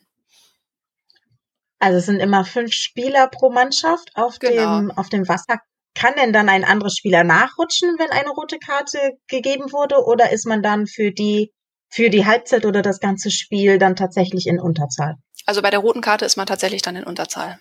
Also 1.79 1.97
es 1.97 2.05
sind 2.05 2.19
immer 2.19 2.45
fünf 2.45 2.71
Spieler 2.71 3.27
pro 3.27 3.49
Mannschaft 3.49 4.11
auf 4.15 4.39
genau. 4.39 4.79
dem, 4.79 4.91
auf 4.91 5.09
dem 5.09 5.27
Wasser. 5.27 5.59
Kann 5.95 6.13
denn 6.17 6.33
dann 6.33 6.49
ein 6.49 6.63
anderer 6.63 6.89
Spieler 6.89 7.23
nachrutschen, 7.23 7.95
wenn 7.99 8.09
eine 8.09 8.29
rote 8.29 8.57
Karte 8.57 9.17
gegeben 9.27 9.71
wurde? 9.71 10.03
Oder 10.05 10.31
ist 10.31 10.47
man 10.47 10.63
dann 10.63 10.87
für 10.87 11.11
die, 11.11 11.51
für 11.89 12.09
die 12.09 12.25
Halbzeit 12.25 12.65
oder 12.65 12.81
das 12.81 12.99
ganze 12.99 13.29
Spiel 13.31 13.77
dann 13.77 13.95
tatsächlich 13.95 14.47
in 14.47 14.59
Unterzahl? 14.59 15.15
Also 15.45 15.61
bei 15.61 15.69
der 15.69 15.79
roten 15.79 16.01
Karte 16.01 16.25
ist 16.25 16.37
man 16.37 16.45
tatsächlich 16.45 16.81
dann 16.81 16.95
in 16.95 17.03
Unterzahl. 17.03 17.59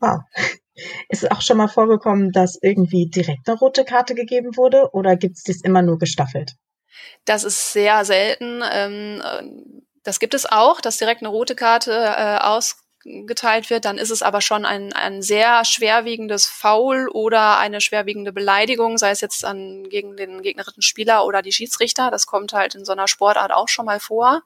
Wow. 0.00 0.20
Ist 1.08 1.22
es 1.22 1.30
auch 1.30 1.42
schon 1.42 1.58
mal 1.58 1.68
vorgekommen, 1.68 2.32
dass 2.32 2.58
irgendwie 2.60 3.08
direkt 3.08 3.48
eine 3.48 3.58
rote 3.58 3.84
Karte 3.84 4.14
gegeben 4.14 4.56
wurde 4.56 4.90
oder 4.92 5.16
gibt 5.16 5.36
es 5.36 5.42
das 5.44 5.60
immer 5.62 5.82
nur 5.82 5.98
gestaffelt? 5.98 6.56
Das 7.24 7.44
ist 7.44 7.72
sehr 7.72 8.04
selten. 8.04 8.62
Ähm, 8.72 9.22
das 10.02 10.18
gibt 10.18 10.34
es 10.34 10.46
auch, 10.46 10.80
dass 10.80 10.96
direkt 10.96 11.22
eine 11.22 11.28
rote 11.28 11.54
Karte 11.54 11.92
äh, 11.92 12.38
ausgeteilt 12.38 13.70
wird. 13.70 13.84
Dann 13.84 13.98
ist 13.98 14.10
es 14.10 14.22
aber 14.22 14.40
schon 14.40 14.64
ein, 14.64 14.92
ein 14.92 15.22
sehr 15.22 15.64
schwerwiegendes 15.64 16.46
Foul 16.46 17.08
oder 17.08 17.58
eine 17.58 17.80
schwerwiegende 17.80 18.32
Beleidigung, 18.32 18.98
sei 18.98 19.10
es 19.10 19.20
jetzt 19.20 19.44
an, 19.44 19.88
gegen 19.88 20.16
den 20.16 20.42
gegnerischen 20.42 20.82
Spieler 20.82 21.26
oder 21.26 21.42
die 21.42 21.52
Schiedsrichter. 21.52 22.10
Das 22.10 22.26
kommt 22.26 22.52
halt 22.52 22.74
in 22.74 22.84
so 22.84 22.92
einer 22.92 23.08
Sportart 23.08 23.52
auch 23.52 23.68
schon 23.68 23.86
mal 23.86 24.00
vor 24.00 24.42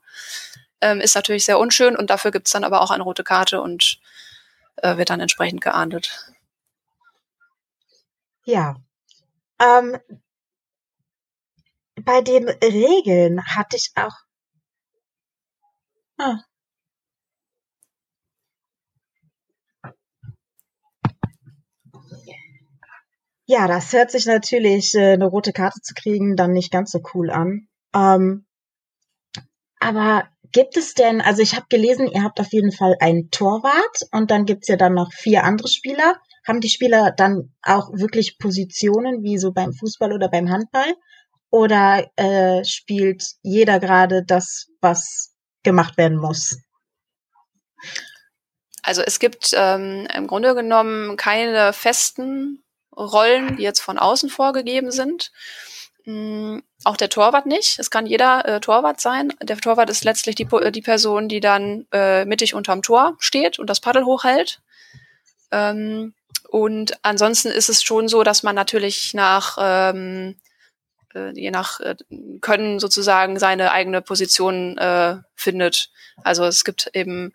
ähm, 0.81 1.01
ist 1.01 1.15
natürlich 1.15 1.45
sehr 1.45 1.59
unschön 1.59 1.97
und 1.97 2.11
dafür 2.11 2.31
gibt's 2.31 2.53
dann 2.53 2.65
aber 2.65 2.81
auch 2.83 2.91
eine 2.91 3.03
rote 3.03 3.25
Karte 3.25 3.61
und 3.61 3.99
äh, 4.77 4.97
wird 4.97 5.11
dann 5.11 5.21
entsprechend 5.21 5.61
geahndet. 5.61 6.33
Ja. 8.45 8.77
Ähm, 9.61 9.99
bei 12.03 12.21
den 12.21 12.49
Regeln 12.49 13.45
hatte 13.47 13.77
ich 13.77 13.91
auch. 13.97 14.15
Ah. 16.19 16.39
Ja, 23.49 23.69
das 23.69 23.93
hört 23.93 24.11
sich 24.11 24.27
natürlich, 24.27 24.95
äh, 24.95 25.13
eine 25.13 25.27
rote 25.27 25.53
Karte 25.53 25.81
zu 25.81 25.95
kriegen, 25.95 26.37
dann 26.37 26.53
nicht 26.53 26.73
ganz 26.73 26.91
so 26.91 27.01
cool 27.15 27.31
an. 27.31 27.69
Ähm, 27.95 28.45
aber 29.79 30.29
Gibt 30.53 30.77
es 30.77 30.95
denn, 30.95 31.21
also 31.21 31.43
ich 31.43 31.55
habe 31.55 31.67
gelesen, 31.69 32.09
ihr 32.09 32.23
habt 32.23 32.41
auf 32.41 32.53
jeden 32.53 32.73
Fall 32.73 32.97
einen 33.01 33.31
Torwart 33.31 34.01
und 34.13 34.31
dann 34.31 34.45
gibt's 34.45 34.69
ja 34.69 34.77
dann 34.77 34.95
noch 34.95 35.13
vier 35.13 35.45
andere 35.45 35.69
Spieler. 35.69 36.17
Haben 36.47 36.61
die 36.61 36.69
Spieler 36.69 37.13
dann 37.17 37.55
auch 37.63 37.91
wirklich 37.93 38.39
Positionen 38.39 39.23
wie 39.23 39.39
so 39.39 39.53
beim 39.53 39.73
Fußball 39.73 40.13
oder 40.13 40.29
beim 40.29 40.51
Handball? 40.51 40.95
Oder 41.51 42.11
äh, 42.17 42.65
spielt 42.65 43.25
jeder 43.43 43.81
gerade 43.81 44.25
das, 44.25 44.67
was 44.81 45.35
gemacht 45.63 45.97
werden 45.97 46.19
muss? 46.19 46.59
Also 48.83 49.03
es 49.03 49.19
gibt 49.19 49.51
ähm, 49.55 50.07
im 50.15 50.27
Grunde 50.27 50.55
genommen 50.55 51.17
keine 51.17 51.73
festen 51.73 52.63
Rollen, 52.97 53.57
die 53.57 53.63
jetzt 53.63 53.81
von 53.81 53.99
außen 53.99 54.31
vorgegeben 54.31 54.91
sind. 54.91 55.33
Mh, 56.07 56.63
auch 56.85 56.97
der 56.97 57.09
Torwart 57.09 57.47
nicht. 57.47 57.79
Es 57.79 57.91
kann 57.91 58.07
jeder 58.07 58.47
äh, 58.47 58.61
Torwart 58.61 59.01
sein. 59.01 59.33
Der 59.43 59.59
Torwart 59.59 59.91
ist 59.91 60.05
letztlich 60.05 60.37
die, 60.37 60.47
die 60.71 60.83
Person, 60.83 61.29
die 61.29 61.41
dann 61.41 61.87
äh, 61.93 62.25
mittig 62.25 62.55
unterm 62.55 62.83
Tor 62.83 63.17
steht 63.19 63.59
und 63.59 63.69
das 63.69 63.81
Paddel 63.81 64.05
hochhält. 64.05 64.61
Ähm, 65.51 66.15
und 66.49 66.97
ansonsten 67.03 67.49
ist 67.49 67.69
es 67.69 67.83
schon 67.83 68.07
so, 68.09 68.23
dass 68.23 68.45
man 68.45 68.55
natürlich 68.55 69.15
nach 69.15 69.59
ähm, 69.61 70.37
äh, 71.15 71.31
je 71.35 71.51
nach 71.51 71.81
äh, 71.81 71.97
Können 72.41 72.79
sozusagen 72.79 73.39
seine 73.41 73.73
eigene 73.73 74.01
Position 74.01 74.79
äh, 74.79 75.17
findet. 75.35 75.91
Also 76.23 76.45
es 76.45 76.65
gibt 76.65 76.91
eben 76.95 77.33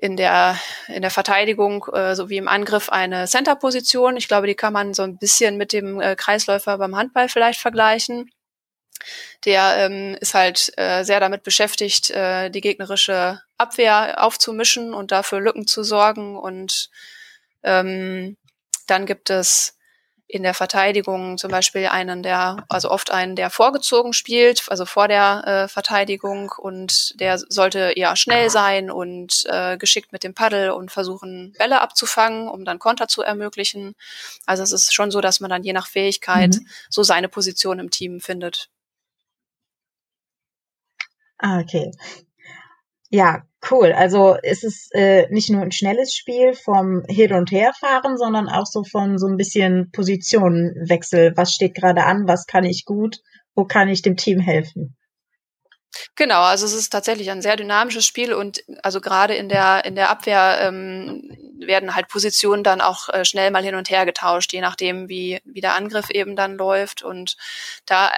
in 0.00 0.16
der 0.16 0.56
in 0.86 1.02
der 1.02 1.10
Verteidigung 1.10 1.84
äh, 1.92 2.14
sowie 2.14 2.36
im 2.36 2.48
Angriff 2.48 2.88
eine 2.88 3.26
Center-Position. 3.26 4.16
Ich 4.16 4.28
glaube, 4.28 4.46
die 4.46 4.54
kann 4.54 4.72
man 4.72 4.94
so 4.94 5.02
ein 5.02 5.18
bisschen 5.18 5.56
mit 5.56 5.72
dem 5.72 6.00
äh, 6.00 6.14
Kreisläufer 6.14 6.78
beim 6.78 6.96
Handball 6.96 7.28
vielleicht 7.28 7.60
vergleichen. 7.60 8.30
Der 9.44 9.76
ähm, 9.78 10.16
ist 10.20 10.34
halt 10.34 10.72
äh, 10.76 11.04
sehr 11.04 11.20
damit 11.20 11.42
beschäftigt, 11.42 12.10
äh, 12.10 12.50
die 12.50 12.60
gegnerische 12.60 13.40
Abwehr 13.56 14.22
aufzumischen 14.22 14.94
und 14.94 15.12
dafür 15.12 15.40
Lücken 15.40 15.66
zu 15.66 15.82
sorgen. 15.82 16.36
Und 16.36 16.90
ähm, 17.62 18.36
dann 18.86 19.06
gibt 19.06 19.30
es 19.30 19.77
in 20.28 20.42
der 20.42 20.52
Verteidigung 20.52 21.38
zum 21.38 21.50
Beispiel 21.50 21.86
einen, 21.86 22.22
der, 22.22 22.64
also 22.68 22.90
oft 22.90 23.10
einen, 23.10 23.34
der 23.34 23.48
vorgezogen 23.48 24.12
spielt, 24.12 24.62
also 24.68 24.84
vor 24.84 25.08
der 25.08 25.42
äh, 25.46 25.68
Verteidigung 25.68 26.52
und 26.56 27.18
der 27.18 27.38
sollte 27.38 27.92
eher 27.96 28.14
schnell 28.14 28.50
sein 28.50 28.90
und 28.90 29.46
äh, 29.48 29.78
geschickt 29.78 30.12
mit 30.12 30.24
dem 30.24 30.34
Paddel 30.34 30.70
und 30.70 30.92
versuchen, 30.92 31.54
Bälle 31.56 31.80
abzufangen, 31.80 32.46
um 32.48 32.66
dann 32.66 32.78
Konter 32.78 33.08
zu 33.08 33.22
ermöglichen. 33.22 33.94
Also 34.44 34.62
es 34.62 34.72
ist 34.72 34.92
schon 34.92 35.10
so, 35.10 35.22
dass 35.22 35.40
man 35.40 35.48
dann 35.48 35.64
je 35.64 35.72
nach 35.72 35.86
Fähigkeit 35.86 36.56
mhm. 36.56 36.66
so 36.90 37.02
seine 37.02 37.30
Position 37.30 37.78
im 37.78 37.90
Team 37.90 38.20
findet. 38.20 38.68
Ah, 41.38 41.60
okay. 41.60 41.90
Ja, 43.10 43.42
cool. 43.70 43.92
Also 43.92 44.36
es 44.42 44.62
ist 44.62 44.94
äh, 44.94 45.28
nicht 45.30 45.48
nur 45.50 45.62
ein 45.62 45.72
schnelles 45.72 46.14
Spiel 46.14 46.54
vom 46.54 47.04
Hin- 47.08 47.32
und 47.32 47.50
Herfahren, 47.50 48.18
sondern 48.18 48.48
auch 48.48 48.66
so 48.66 48.84
von 48.84 49.18
so 49.18 49.26
ein 49.26 49.36
bisschen 49.36 49.90
Positionenwechsel. 49.92 51.32
Was 51.36 51.54
steht 51.54 51.74
gerade 51.74 52.04
an? 52.04 52.28
Was 52.28 52.46
kann 52.46 52.64
ich 52.64 52.84
gut? 52.84 53.20
Wo 53.54 53.64
kann 53.64 53.88
ich 53.88 54.02
dem 54.02 54.16
Team 54.16 54.40
helfen? 54.40 54.94
Genau, 56.16 56.42
also 56.42 56.66
es 56.66 56.74
ist 56.74 56.90
tatsächlich 56.90 57.30
ein 57.30 57.42
sehr 57.42 57.56
dynamisches 57.56 58.04
Spiel 58.04 58.34
und 58.34 58.62
also 58.82 59.00
gerade 59.00 59.34
in 59.34 59.48
der 59.48 59.84
in 59.84 59.94
der 59.94 60.10
Abwehr 60.10 60.58
ähm, 60.60 61.22
werden 61.60 61.94
halt 61.94 62.08
Positionen 62.08 62.62
dann 62.62 62.80
auch 62.80 63.08
äh, 63.08 63.24
schnell 63.24 63.50
mal 63.50 63.64
hin 63.64 63.74
und 63.74 63.90
her 63.90 64.04
getauscht, 64.04 64.52
je 64.52 64.60
nachdem 64.60 65.08
wie 65.08 65.40
wie 65.44 65.60
der 65.60 65.74
Angriff 65.74 66.10
eben 66.10 66.36
dann 66.36 66.56
läuft 66.56 67.02
und 67.02 67.36
da 67.86 68.08
äh, 68.08 68.10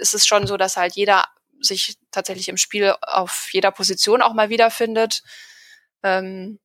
ist 0.00 0.14
es 0.14 0.26
schon 0.26 0.46
so, 0.46 0.56
dass 0.56 0.76
halt 0.76 0.94
jeder 0.94 1.24
sich 1.60 1.96
tatsächlich 2.18 2.48
im 2.48 2.56
Spiel 2.56 2.94
auf 3.02 3.48
jeder 3.52 3.70
Position 3.70 4.22
auch 4.22 4.34
mal 4.34 4.50
wiederfindet. 4.50 5.22
Ähm, 6.02 6.58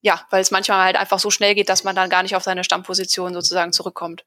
ja, 0.00 0.26
weil 0.30 0.40
es 0.40 0.50
manchmal 0.50 0.84
halt 0.84 0.96
einfach 0.96 1.18
so 1.18 1.30
schnell 1.30 1.54
geht, 1.54 1.68
dass 1.68 1.84
man 1.84 1.96
dann 1.96 2.10
gar 2.10 2.22
nicht 2.22 2.36
auf 2.36 2.42
seine 2.42 2.64
Stammposition 2.64 3.34
sozusagen 3.34 3.72
zurückkommt. 3.72 4.24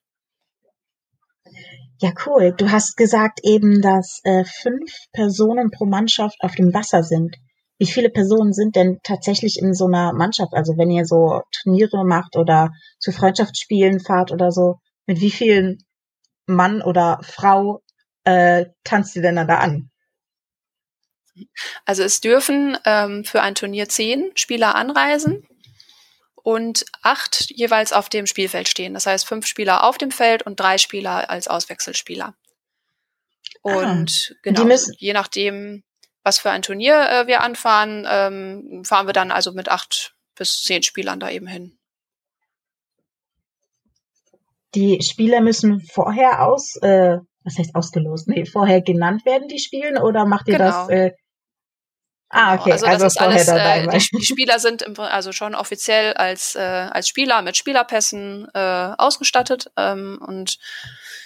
Ja, 2.00 2.12
cool. 2.26 2.54
Du 2.58 2.72
hast 2.72 2.98
gesagt 2.98 3.42
eben, 3.44 3.82
dass 3.82 4.22
äh, 4.24 4.44
fünf 4.44 4.92
Personen 5.14 5.70
pro 5.70 5.86
Mannschaft 5.86 6.36
auf 6.40 6.56
dem 6.56 6.74
Wasser 6.74 7.04
sind. 7.04 7.38
Wie 7.78 7.86
viele 7.86 8.10
Personen 8.10 8.54
sind 8.54 8.76
denn 8.76 9.00
tatsächlich 9.04 9.60
in 9.60 9.74
so 9.76 9.86
einer 9.86 10.12
Mannschaft? 10.12 10.54
Also 10.54 10.78
wenn 10.78 10.90
ihr 10.90 11.06
so 11.06 11.42
Turniere 11.62 12.04
macht 12.04 12.38
oder 12.38 12.72
zu 13.00 13.12
Freundschaftsspielen 13.12 14.00
fahrt 14.00 14.32
oder 14.32 14.52
so, 14.52 14.80
mit 15.06 15.22
wie 15.22 15.32
vielen 15.32 15.78
Mann 16.48 16.82
oder 16.82 17.20
Frau 17.22 17.82
äh, 18.24 18.66
tanzt 18.84 19.16
ihr 19.16 19.22
denn 19.22 19.36
da 19.36 19.60
an? 19.60 19.91
Also 21.86 22.04
es 22.04 22.22
dürfen 22.22 22.78
ähm, 22.86 23.24
für 23.24 23.42
ein 23.42 23.56
Turnier 23.56 23.88
zehn 23.90 24.32
Spieler 24.36 24.76
anreisen 24.76 25.48
und 26.36 26.86
acht 27.02 27.50
jeweils 27.52 27.94
auf 27.94 28.10
dem 28.10 28.26
Spielfeld 28.26 28.68
stehen. 28.68 28.94
Das 28.94 29.06
heißt 29.06 29.28
fünf 29.28 29.46
Spieler 29.46 29.84
auf 29.84 29.98
dem 29.98 30.12
Feld 30.12 30.44
und 30.44 30.60
drei 30.60 30.78
Spieler 30.78 31.30
als 31.30 31.48
Auswechselspieler. 31.48 32.36
Ah, 33.64 33.76
und 33.76 34.32
ah, 34.32 34.40
genau, 34.42 34.68
je 34.98 35.14
nachdem, 35.14 35.84
was 36.24 36.40
für 36.40 36.50
ein 36.52 36.62
Turnier 36.62 37.10
äh, 37.10 37.28
wir 37.28 37.42
anfahren, 37.42 38.08
ähm, 38.10 38.84
fahren 38.86 39.08
wir 39.08 39.14
dann 39.14 39.32
also 39.32 39.52
mit 39.52 39.70
acht 39.70 40.16
bis 40.36 40.62
zehn 40.64 40.84
Spielern 40.84 41.20
da 41.20 41.30
eben 41.30 41.48
hin. 41.48 41.78
Die 44.74 45.02
Spieler 45.02 45.42
müssen 45.42 45.82
vorher 45.82 46.48
aus, 46.48 46.78
äh, 46.78 47.18
was 47.44 47.58
heißt 47.58 47.76
ausgelost? 47.76 48.28
Nee, 48.28 48.46
vorher 48.46 48.82
genannt 48.82 49.26
werden, 49.26 49.48
die 49.48 49.60
spielen, 49.60 49.98
oder 49.98 50.26
macht 50.26 50.48
ihr 50.48 50.58
genau. 50.58 50.88
das 50.88 50.90
äh, 50.90 51.12
Ah, 52.34 52.56
genau. 52.56 52.62
okay. 52.62 52.72
Also, 52.72 52.86
also 52.86 53.06
das 53.06 53.14
ist 53.14 53.22
alles, 53.22 53.48
äh, 53.50 53.88
die, 53.90 54.18
die, 54.18 54.26
Spieler 54.26 54.58
sind 54.60 54.82
im, 54.84 54.98
also 54.98 55.34
schon 55.34 55.54
offiziell 55.54 56.14
als, 56.14 56.56
äh, 56.56 56.60
als 56.60 57.10
Spieler 57.10 57.42
mit 57.42 57.58
Spielerpässen 57.58 58.48
äh, 58.54 58.94
ausgestattet 58.98 59.70
ähm, 59.76 60.18
und 60.26 60.58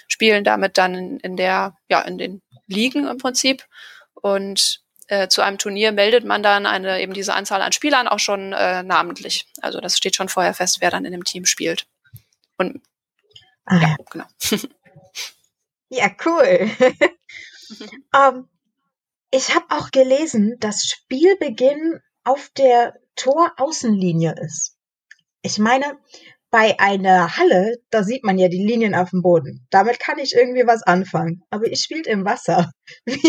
spielen 0.08 0.42
damit 0.42 0.78
dann 0.78 0.94
in, 0.96 1.20
in 1.20 1.36
der, 1.36 1.76
ja, 1.88 2.00
in 2.00 2.18
den 2.18 2.42
Ligen 2.66 3.06
im 3.06 3.18
Prinzip. 3.18 3.64
Und 4.14 4.80
äh, 5.06 5.28
zu 5.28 5.42
einem 5.42 5.58
Turnier 5.58 5.92
meldet 5.92 6.24
man 6.24 6.42
dann 6.42 6.66
eine, 6.66 7.00
eben 7.00 7.12
diese 7.12 7.34
Anzahl 7.34 7.62
an 7.62 7.70
Spielern 7.70 8.08
auch 8.08 8.18
schon 8.18 8.52
äh, 8.52 8.82
namentlich. 8.82 9.46
Also 9.62 9.80
das 9.80 9.96
steht 9.96 10.16
schon 10.16 10.28
vorher 10.28 10.54
fest, 10.54 10.78
wer 10.80 10.90
dann 10.90 11.04
in 11.04 11.12
dem 11.12 11.22
Team 11.22 11.44
spielt. 11.44 11.86
Und 12.56 12.82
ah. 13.66 13.76
ja, 13.80 13.96
genau. 14.10 14.24
ja, 15.88 16.10
cool. 16.24 16.70
um, 18.14 18.48
Ich 19.32 19.54
habe 19.54 19.66
auch 19.70 19.90
gelesen, 19.90 20.56
dass 20.60 20.86
Spielbeginn 20.86 22.00
auf 22.24 22.48
der 22.56 22.94
Toraußenlinie 23.16 24.34
ist. 24.40 24.76
Ich 25.42 25.58
meine, 25.58 25.98
bei 26.50 26.78
einer 26.78 27.36
Halle, 27.36 27.76
da 27.90 28.04
sieht 28.04 28.24
man 28.24 28.38
ja 28.38 28.48
die 28.48 28.64
Linien 28.64 28.94
auf 28.94 29.10
dem 29.10 29.22
Boden. 29.22 29.66
Damit 29.70 29.98
kann 29.98 30.18
ich 30.18 30.34
irgendwie 30.34 30.66
was 30.66 30.82
anfangen. 30.84 31.42
Aber 31.50 31.66
ich 31.66 31.82
spielt 31.82 32.06
im 32.06 32.24
Wasser. 32.24 32.70
Wie, 33.04 33.20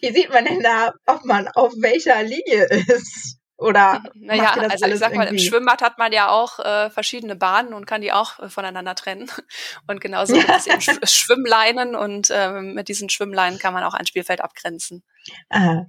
wie 0.00 0.12
sieht 0.12 0.30
man 0.30 0.44
denn 0.44 0.60
da, 0.60 0.92
ob 1.06 1.24
man 1.24 1.48
auf 1.48 1.72
welcher 1.80 2.22
Linie 2.22 2.66
ist? 2.70 3.38
Oder 3.58 4.02
naja, 4.14 4.52
also 4.52 4.86
ich 4.86 4.98
sag 4.98 5.14
mal, 5.14 5.26
im 5.28 5.38
Schwimmbad 5.38 5.80
hat 5.80 5.96
man 5.96 6.12
ja 6.12 6.28
auch 6.28 6.58
äh, 6.58 6.90
verschiedene 6.90 7.36
Bahnen 7.36 7.72
und 7.72 7.86
kann 7.86 8.02
die 8.02 8.12
auch 8.12 8.38
äh, 8.38 8.50
voneinander 8.50 8.94
trennen. 8.94 9.30
Und 9.88 10.00
genauso 10.00 10.34
gibt 10.34 10.50
es 10.56 10.66
eben 10.66 10.80
Sch 10.80 10.98
Schwimmleinen 11.04 11.94
und 11.94 12.30
äh, 12.30 12.60
mit 12.60 12.88
diesen 12.88 13.08
Schwimmleinen 13.08 13.58
kann 13.58 13.72
man 13.72 13.84
auch 13.84 13.94
ein 13.94 14.06
Spielfeld 14.06 14.40
abgrenzen. 14.40 15.04
Aha. 15.48 15.86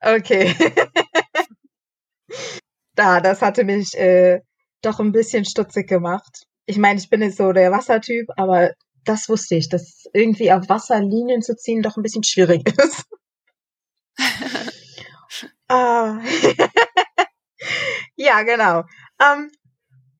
Okay. 0.00 0.54
da, 2.94 3.20
das 3.20 3.42
hatte 3.42 3.64
mich 3.64 3.94
äh, 3.96 4.40
doch 4.82 5.00
ein 5.00 5.12
bisschen 5.12 5.44
stutzig 5.44 5.88
gemacht. 5.88 6.44
Ich 6.66 6.78
meine, 6.78 7.00
ich 7.00 7.10
bin 7.10 7.22
jetzt 7.22 7.38
so 7.38 7.52
der 7.52 7.72
Wassertyp, 7.72 8.28
aber 8.36 8.72
das 9.04 9.28
wusste 9.28 9.56
ich, 9.56 9.68
dass 9.68 10.04
irgendwie 10.12 10.52
auf 10.52 10.68
Wasserlinien 10.68 11.42
zu 11.42 11.56
ziehen 11.56 11.82
doch 11.82 11.96
ein 11.96 12.02
bisschen 12.02 12.24
schwierig 12.24 12.68
ist. 12.78 13.04
Ah. 15.68 16.20
Ja, 18.18 18.42
genau. 18.42 18.84
Um, 19.20 19.50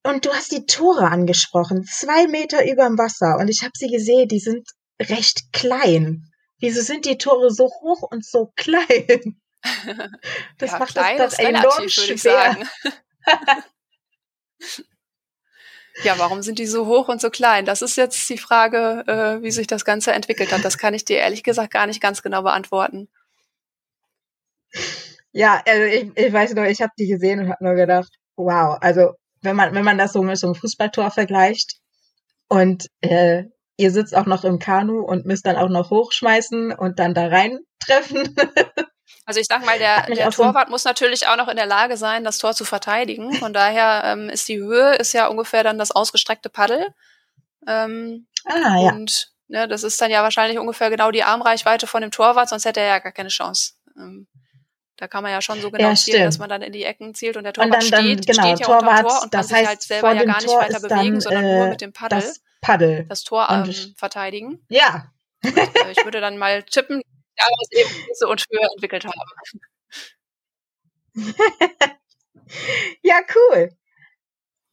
und 0.05 0.25
du 0.25 0.33
hast 0.33 0.53
die 0.53 0.67
Tore 0.67 1.09
angesprochen. 1.09 1.85
Zwei 1.85 2.29
Meter 2.29 2.65
überm 2.65 2.97
Wasser. 2.97 3.37
Und 3.39 3.49
ich 3.49 3.63
habe 3.63 3.73
sie 3.75 3.89
gesehen, 3.89 4.29
die 4.29 4.39
sind 4.39 4.69
recht 5.03 5.53
klein. 5.53 6.31
Wieso 6.61 6.81
sind 6.81 7.07
die 7.07 7.19
Tore 7.19 7.51
so 7.51 7.65
hoch 7.67 8.03
und 8.03 8.25
so 8.25 8.53
klein? 8.57 9.41
Das 10.59 10.71
ja, 10.71 10.79
macht 10.79 10.93
klein 10.93 11.19
das 11.19 11.37
dann 11.37 11.57
enorm 11.57 11.89
schwer. 11.89 12.57
ja, 16.05 16.19
warum 16.19 16.43
sind 16.43 16.61
die 16.61 16.67
so 16.67 16.87
hoch 16.87 17.09
und 17.09 17.21
so 17.21 17.31
klein? 17.31 17.65
Das 17.65 17.83
ist 17.83 17.97
jetzt 17.97 18.31
die 18.31 18.39
Frage, 18.39 19.03
äh, 19.09 19.43
wie 19.43 19.51
sich 19.51 19.67
das 19.67 19.85
Ganze 19.85 20.13
entwickelt 20.13 20.53
hat. 20.53 20.65
Das 20.65 20.79
kann 20.79 20.95
ich 20.95 21.05
dir 21.05 21.17
ehrlich 21.19 21.43
gesagt 21.43 21.73
gar 21.73 21.89
nicht 21.89 22.01
ganz 22.01 22.23
genau 22.23 22.43
beantworten. 22.43 23.09
Ja, 25.33 25.63
also 25.67 25.83
ich, 25.85 26.11
ich 26.17 26.33
weiß 26.33 26.55
nur, 26.55 26.67
ich 26.67 26.81
habe 26.81 26.93
die 26.99 27.07
gesehen 27.07 27.41
und 27.41 27.49
habe 27.51 27.65
nur 27.65 27.75
gedacht, 27.75 28.11
wow, 28.37 28.79
also 28.81 29.13
wenn 29.43 29.57
man 29.57 29.75
wenn 29.75 29.85
man 29.85 29.99
das 29.99 30.13
so 30.13 30.23
mit 30.23 30.39
so 30.39 30.49
einem 30.49 30.55
Fußballtor 30.55 31.11
vergleicht 31.11 31.75
und 32.49 32.87
äh, 33.01 33.45
ihr 33.77 33.91
sitzt 33.91 34.17
auch 34.17 34.27
noch 34.27 34.45
im 34.45 34.59
Kanu 34.59 35.01
und 35.01 35.27
müsst 35.27 35.47
dann 35.47 35.57
auch 35.57 35.69
noch 35.69 35.91
hochschmeißen 35.91 36.73
und 36.73 36.99
dann 36.99 37.15
da 37.15 37.29
rein 37.29 37.61
treffen. 37.81 38.35
Also 39.25 39.41
ich 39.41 39.47
sag 39.47 39.63
mal, 39.67 39.79
der, 39.79 40.07
der 40.07 40.31
Torwart 40.31 40.69
so 40.69 40.71
muss 40.71 40.85
natürlich 40.85 41.29
auch 41.29 41.37
noch 41.37 41.49
in 41.49 41.57
der 41.57 41.67
Lage 41.67 41.99
sein, 41.99 42.25
das 42.25 42.39
Tor 42.39 42.55
zu 42.55 42.65
verteidigen. 42.65 43.35
Von 43.35 43.53
daher 43.53 44.03
ähm, 44.07 44.31
ist 44.31 44.49
die 44.49 44.57
Höhe 44.57 44.95
ist 44.95 45.13
ja 45.13 45.27
ungefähr 45.27 45.63
dann 45.63 45.77
das 45.77 45.91
ausgestreckte 45.91 46.49
Paddel. 46.49 46.95
Ähm, 47.67 48.27
ah, 48.47 48.81
ja. 48.81 48.93
Und 48.93 49.31
ne, 49.49 49.69
das 49.69 49.83
ist 49.83 50.01
dann 50.01 50.11
ja 50.11 50.23
wahrscheinlich 50.23 50.59
ungefähr 50.59 50.89
genau 50.89 51.11
die 51.11 51.25
Armreichweite 51.25 51.87
von 51.87 52.01
dem 52.01 52.11
Torwart, 52.11 52.49
sonst 52.49 52.65
hätte 52.65 52.81
er 52.81 52.87
ja 52.87 52.99
gar 53.01 53.13
keine 53.13 53.29
Chance. 53.29 53.75
Ähm, 53.99 54.29
da 54.99 55.07
kann 55.07 55.23
man 55.23 55.31
ja 55.31 55.41
schon 55.41 55.61
so 55.61 55.71
genau 55.71 55.91
ja, 55.91 55.95
zielen, 55.95 56.25
dass 56.25 56.39
man 56.39 56.49
dann 56.49 56.61
in 56.61 56.73
die 56.73 56.83
Ecken 56.83 57.15
zielt 57.15 57.37
und 57.37 57.45
der 57.45 57.53
Torwart 57.53 57.85
und 57.85 57.93
dann, 57.93 58.05
dann, 58.05 58.05
steht, 58.05 58.27
genau, 58.27 58.43
steht 58.43 58.61
ja 58.61 58.67
Torwart, 58.67 59.05
unter 59.05 59.09
Tor 59.09 59.23
und 59.23 59.33
kann 59.33 59.45
sich 59.45 59.67
halt 59.67 59.83
selber 59.83 60.13
ja 60.13 60.25
gar 60.25 60.37
nicht 60.37 60.47
Tor 60.47 60.61
weiter 60.61 60.81
bewegen, 60.81 61.13
dann, 61.13 61.21
sondern 61.21 61.45
nur 61.45 61.67
äh, 61.67 61.71
mit 61.71 61.81
dem 61.81 61.93
Paddel 61.93 62.21
das, 62.21 62.43
Paddel. 62.61 63.07
das 63.09 63.23
Tor 63.23 63.49
ähm, 63.49 63.95
verteidigen. 63.97 64.67
Ja. 64.69 65.13
Und, 65.45 65.57
äh, 65.57 65.93
ich 65.93 66.05
würde 66.05 66.21
dann 66.21 66.37
mal 66.37 66.65
tippen, 66.65 67.01
daraus 67.37 67.69
eben 67.71 67.91
und 68.29 68.45
Höhe 68.51 68.69
entwickelt 68.75 69.05
haben. 69.07 69.15
ja, 73.03 73.21
cool. 73.35 73.71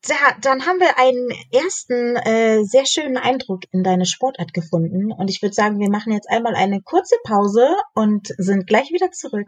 da, 0.08 0.15
dann 0.41 0.65
haben 0.65 0.79
wir 0.79 0.98
einen 0.98 1.29
ersten 1.51 2.15
äh, 2.15 2.63
sehr 2.63 2.88
schönen 2.88 3.17
Eindruck 3.17 3.62
in 3.72 3.84
deine 3.84 4.08
Sportart 4.08 4.53
gefunden. 4.53 5.12
Und 5.12 5.29
ich 5.29 5.44
würde 5.44 5.53
sagen, 5.53 5.79
wir 5.79 5.89
machen 5.89 6.13
jetzt 6.13 6.29
einmal 6.29 6.55
eine 6.55 6.82
kurze 6.82 7.15
Pause 7.24 7.75
und 7.94 8.34
sind 8.38 8.65
gleich 8.65 8.89
wieder 8.91 9.12
zurück. 9.12 9.48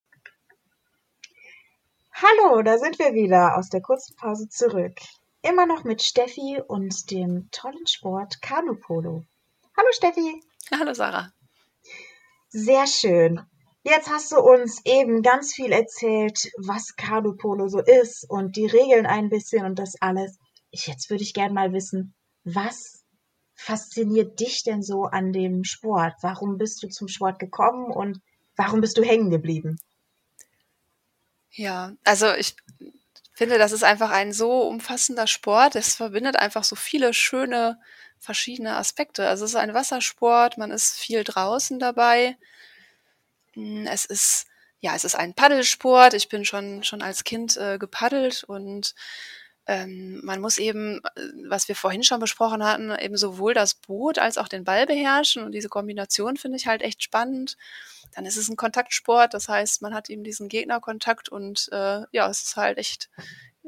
Hallo, 2.23 2.61
da 2.61 2.77
sind 2.77 2.99
wir 2.99 3.15
wieder 3.15 3.57
aus 3.57 3.69
der 3.69 3.81
kurzen 3.81 4.15
Pause 4.15 4.47
zurück. 4.47 4.93
Immer 5.41 5.65
noch 5.65 5.85
mit 5.85 6.03
Steffi 6.03 6.61
und 6.67 7.09
dem 7.09 7.49
tollen 7.49 7.87
Sport 7.87 8.43
Kanupolo. 8.43 9.23
Hallo 9.75 9.87
Steffi. 9.91 10.43
Hallo 10.69 10.93
Sarah. 10.93 11.33
Sehr 12.49 12.85
schön. 12.85 13.41
Jetzt 13.81 14.07
hast 14.07 14.31
du 14.31 14.39
uns 14.39 14.85
eben 14.85 15.23
ganz 15.23 15.55
viel 15.55 15.71
erzählt, 15.71 16.51
was 16.57 16.95
Kanupolo 16.95 17.67
so 17.69 17.79
ist 17.79 18.29
und 18.29 18.55
die 18.55 18.67
Regeln 18.67 19.07
ein 19.07 19.29
bisschen 19.29 19.65
und 19.65 19.79
das 19.79 19.99
alles. 19.99 20.37
Jetzt 20.69 21.09
würde 21.09 21.23
ich 21.23 21.33
gerne 21.33 21.55
mal 21.55 21.73
wissen, 21.73 22.13
was 22.43 23.03
fasziniert 23.55 24.39
dich 24.39 24.63
denn 24.63 24.83
so 24.83 25.05
an 25.05 25.33
dem 25.33 25.63
Sport? 25.63 26.13
Warum 26.21 26.59
bist 26.59 26.83
du 26.83 26.87
zum 26.87 27.07
Sport 27.07 27.39
gekommen 27.39 27.91
und 27.91 28.21
warum 28.55 28.79
bist 28.79 28.99
du 28.99 29.03
hängen 29.03 29.31
geblieben? 29.31 29.77
Ja, 31.53 31.93
also 32.03 32.33
ich 32.33 32.55
finde, 33.33 33.57
das 33.57 33.71
ist 33.71 33.83
einfach 33.83 34.09
ein 34.11 34.33
so 34.33 34.61
umfassender 34.67 35.27
Sport. 35.27 35.75
Es 35.75 35.95
verbindet 35.95 36.35
einfach 36.37 36.63
so 36.63 36.75
viele 36.75 37.13
schöne 37.13 37.79
verschiedene 38.19 38.75
Aspekte. 38.75 39.27
Also 39.27 39.45
es 39.45 39.51
ist 39.51 39.55
ein 39.57 39.73
Wassersport, 39.73 40.57
man 40.57 40.71
ist 40.71 40.99
viel 40.99 41.23
draußen 41.23 41.79
dabei. 41.79 42.37
Hm, 43.53 43.87
es 43.87 44.05
ist 44.05 44.47
ja, 44.79 44.95
es 44.95 45.03
ist 45.03 45.15
ein 45.15 45.33
Paddelsport. 45.35 46.13
Ich 46.15 46.27
bin 46.29 46.43
schon 46.45 46.83
schon 46.83 47.01
als 47.03 47.23
Kind 47.23 47.55
äh, 47.57 47.77
gepaddelt 47.77 48.43
und 48.45 48.95
ähm, 49.67 50.21
man 50.23 50.41
muss 50.41 50.57
eben, 50.57 51.01
äh, 51.15 51.21
was 51.47 51.67
wir 51.67 51.75
vorhin 51.75 52.03
schon 52.03 52.19
besprochen 52.19 52.63
hatten, 52.63 52.91
eben 52.97 53.17
sowohl 53.17 53.53
das 53.53 53.75
Boot 53.75 54.19
als 54.19 54.37
auch 54.37 54.47
den 54.47 54.63
Ball 54.63 54.85
beherrschen 54.85 55.43
und 55.43 55.51
diese 55.51 55.69
Kombination 55.69 56.37
finde 56.37 56.57
ich 56.57 56.67
halt 56.67 56.81
echt 56.81 57.03
spannend. 57.03 57.57
Dann 58.13 58.25
ist 58.25 58.37
es 58.37 58.49
ein 58.49 58.57
Kontaktsport, 58.57 59.33
das 59.33 59.47
heißt, 59.47 59.81
man 59.81 59.93
hat 59.93 60.09
eben 60.09 60.23
diesen 60.23 60.49
Gegnerkontakt 60.49 61.29
und 61.29 61.69
äh, 61.71 62.01
ja, 62.11 62.29
es 62.29 62.41
ist 62.43 62.55
halt 62.57 62.77
echt 62.77 63.09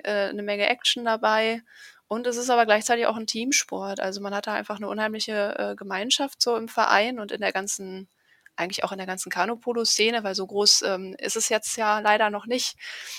äh, 0.03 0.29
eine 0.29 0.43
Menge 0.43 0.67
Action 0.67 1.05
dabei. 1.05 1.61
Und 2.07 2.27
es 2.27 2.37
ist 2.37 2.49
aber 2.49 2.65
gleichzeitig 2.65 3.07
auch 3.07 3.17
ein 3.17 3.25
Teamsport. 3.25 3.99
Also 3.99 4.21
man 4.21 4.35
hat 4.35 4.45
da 4.45 4.53
einfach 4.53 4.77
eine 4.77 4.87
unheimliche 4.87 5.55
äh, 5.57 5.75
Gemeinschaft 5.75 6.41
so 6.41 6.55
im 6.57 6.67
Verein 6.67 7.19
und 7.19 7.31
in 7.31 7.41
der 7.41 7.51
ganzen 7.51 8.07
eigentlich 8.55 8.83
auch 8.83 8.91
in 8.91 8.97
der 8.97 9.07
ganzen 9.07 9.31
Kanupolo-Szene, 9.31 10.23
weil 10.23 10.35
so 10.35 10.45
groß 10.45 10.83
ähm, 10.83 11.15
ist 11.17 11.35
es 11.35 11.49
jetzt 11.49 11.75
ja 11.77 11.99
leider 11.99 12.29
noch 12.29 12.45
nicht. 12.45 12.75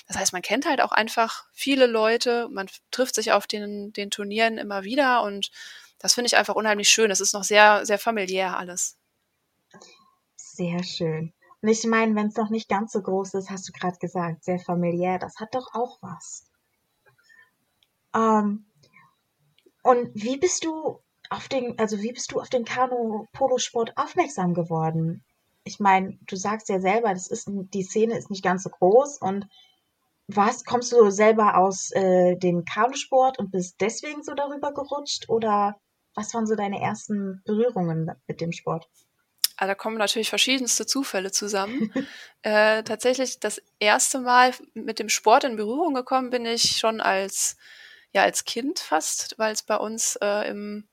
Das 0.06 0.16
heißt, 0.16 0.32
man 0.32 0.42
kennt 0.42 0.66
halt 0.66 0.80
auch 0.80 0.92
einfach 0.92 1.46
viele 1.52 1.86
Leute, 1.86 2.48
man 2.50 2.68
trifft 2.90 3.14
sich 3.14 3.32
auf 3.32 3.46
den, 3.46 3.92
den 3.92 4.10
Turnieren 4.10 4.58
immer 4.58 4.84
wieder 4.84 5.22
und 5.22 5.50
das 5.98 6.14
finde 6.14 6.26
ich 6.26 6.36
einfach 6.36 6.54
unheimlich 6.54 6.88
schön. 6.88 7.10
Es 7.10 7.20
ist 7.20 7.32
noch 7.32 7.44
sehr, 7.44 7.86
sehr 7.86 7.98
familiär 7.98 8.58
alles. 8.58 8.98
Sehr 10.36 10.82
schön. 10.82 11.32
Und 11.62 11.68
ich 11.68 11.84
meine, 11.86 12.14
wenn 12.14 12.26
es 12.26 12.36
noch 12.36 12.50
nicht 12.50 12.68
ganz 12.68 12.92
so 12.92 13.00
groß 13.00 13.34
ist, 13.34 13.50
hast 13.50 13.66
du 13.68 13.72
gerade 13.72 13.96
gesagt, 13.98 14.44
sehr 14.44 14.58
familiär, 14.58 15.18
das 15.18 15.36
hat 15.40 15.54
doch 15.54 15.74
auch 15.74 15.98
was. 16.02 16.44
Ähm, 18.14 18.66
und 19.82 20.10
wie 20.14 20.36
bist 20.36 20.64
du 20.64 21.00
auf 21.34 21.48
den, 21.48 21.78
also 21.78 22.00
wie 22.00 22.12
bist 22.12 22.32
du 22.32 22.40
auf 22.40 22.48
den 22.48 22.64
Kanu-Polosport 22.64 23.96
aufmerksam 23.96 24.54
geworden? 24.54 25.24
Ich 25.64 25.80
meine, 25.80 26.18
du 26.26 26.36
sagst 26.36 26.68
ja 26.68 26.80
selber, 26.80 27.12
das 27.12 27.26
ist 27.28 27.48
die 27.48 27.82
Szene 27.82 28.16
ist 28.16 28.30
nicht 28.30 28.44
ganz 28.44 28.62
so 28.62 28.70
groß 28.70 29.18
und 29.18 29.46
was 30.26 30.64
kommst 30.64 30.92
du 30.92 31.10
selber 31.10 31.58
aus 31.58 31.90
äh, 31.92 32.36
dem 32.36 32.64
Kanusport 32.64 33.38
und 33.38 33.50
bist 33.50 33.76
deswegen 33.80 34.22
so 34.22 34.34
darüber 34.34 34.72
gerutscht 34.72 35.28
oder 35.28 35.76
was 36.14 36.32
waren 36.32 36.46
so 36.46 36.54
deine 36.54 36.80
ersten 36.80 37.42
Berührungen 37.44 38.10
mit 38.26 38.40
dem 38.40 38.52
Sport? 38.52 38.88
Also 39.56 39.70
da 39.70 39.74
kommen 39.74 39.98
natürlich 39.98 40.30
verschiedenste 40.30 40.86
Zufälle 40.86 41.30
zusammen. 41.30 41.92
äh, 42.42 42.82
tatsächlich 42.82 43.40
das 43.40 43.60
erste 43.78 44.20
Mal 44.20 44.54
mit 44.72 44.98
dem 44.98 45.08
Sport 45.08 45.44
in 45.44 45.56
Berührung 45.56 45.94
gekommen 45.94 46.30
bin 46.30 46.46
ich 46.46 46.76
schon 46.78 47.00
als 47.00 47.56
ja 48.12 48.22
als 48.22 48.44
Kind 48.44 48.78
fast, 48.78 49.34
weil 49.38 49.52
es 49.52 49.62
bei 49.62 49.76
uns 49.76 50.16
äh, 50.22 50.48
im 50.48 50.88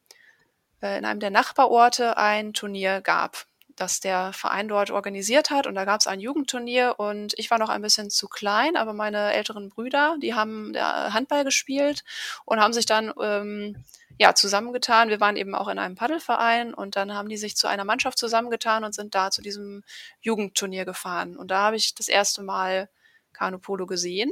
äh, 0.82 0.98
in 0.98 1.06
einem 1.06 1.20
der 1.20 1.30
Nachbarorte 1.30 2.18
ein 2.18 2.54
Turnier 2.54 3.02
gab, 3.02 3.46
das 3.76 4.00
der 4.00 4.34
Verein 4.34 4.68
dort 4.68 4.92
organisiert 4.92 5.50
hat. 5.50 5.68
Und 5.68 5.76
da 5.76 5.86
gab 5.86 6.02
es 6.02 6.08
ein 6.08 6.20
Jugendturnier 6.20 6.96
und 6.98 7.34
ich 7.38 7.50
war 7.52 7.58
noch 7.58 7.70
ein 7.70 7.82
bisschen 7.82 8.10
zu 8.10 8.28
klein, 8.28 8.76
aber 8.76 8.94
meine 8.94 9.34
älteren 9.34 9.70
Brüder, 9.70 10.18
die 10.22 10.34
haben 10.34 10.74
Handball 10.76 11.44
gespielt 11.44 12.04
und 12.46 12.60
haben 12.60 12.74
sich 12.74 12.86
dann 12.86 13.14
ähm, 13.22 13.84
ja, 14.22 14.36
zusammengetan. 14.36 15.10
Wir 15.10 15.20
waren 15.20 15.36
eben 15.36 15.56
auch 15.56 15.68
in 15.68 15.80
einem 15.80 15.96
Paddelverein 15.96 16.76
und 16.76 16.96
dann 16.96 17.14
haben 17.14 17.28
die 17.28 17.38
sich 17.38 17.56
zu 17.56 17.68
einer 17.68 17.86
Mannschaft 17.86 18.20
zusammengetan 18.20 18.84
und 18.84 18.94
sind 18.94 19.16
da 19.16 19.32
zu 19.32 19.42
diesem 19.42 19.84
Jugendturnier 20.22 20.86
gefahren. 20.86 21.38
Und 21.38 21.50
da 21.50 21.62
habe 21.64 21.76
ich 21.76 21.96
das 21.96 22.08
erste 22.08 22.44
Mal 22.44 22.88
Kanupolo 23.34 23.88
gesehen 23.88 24.32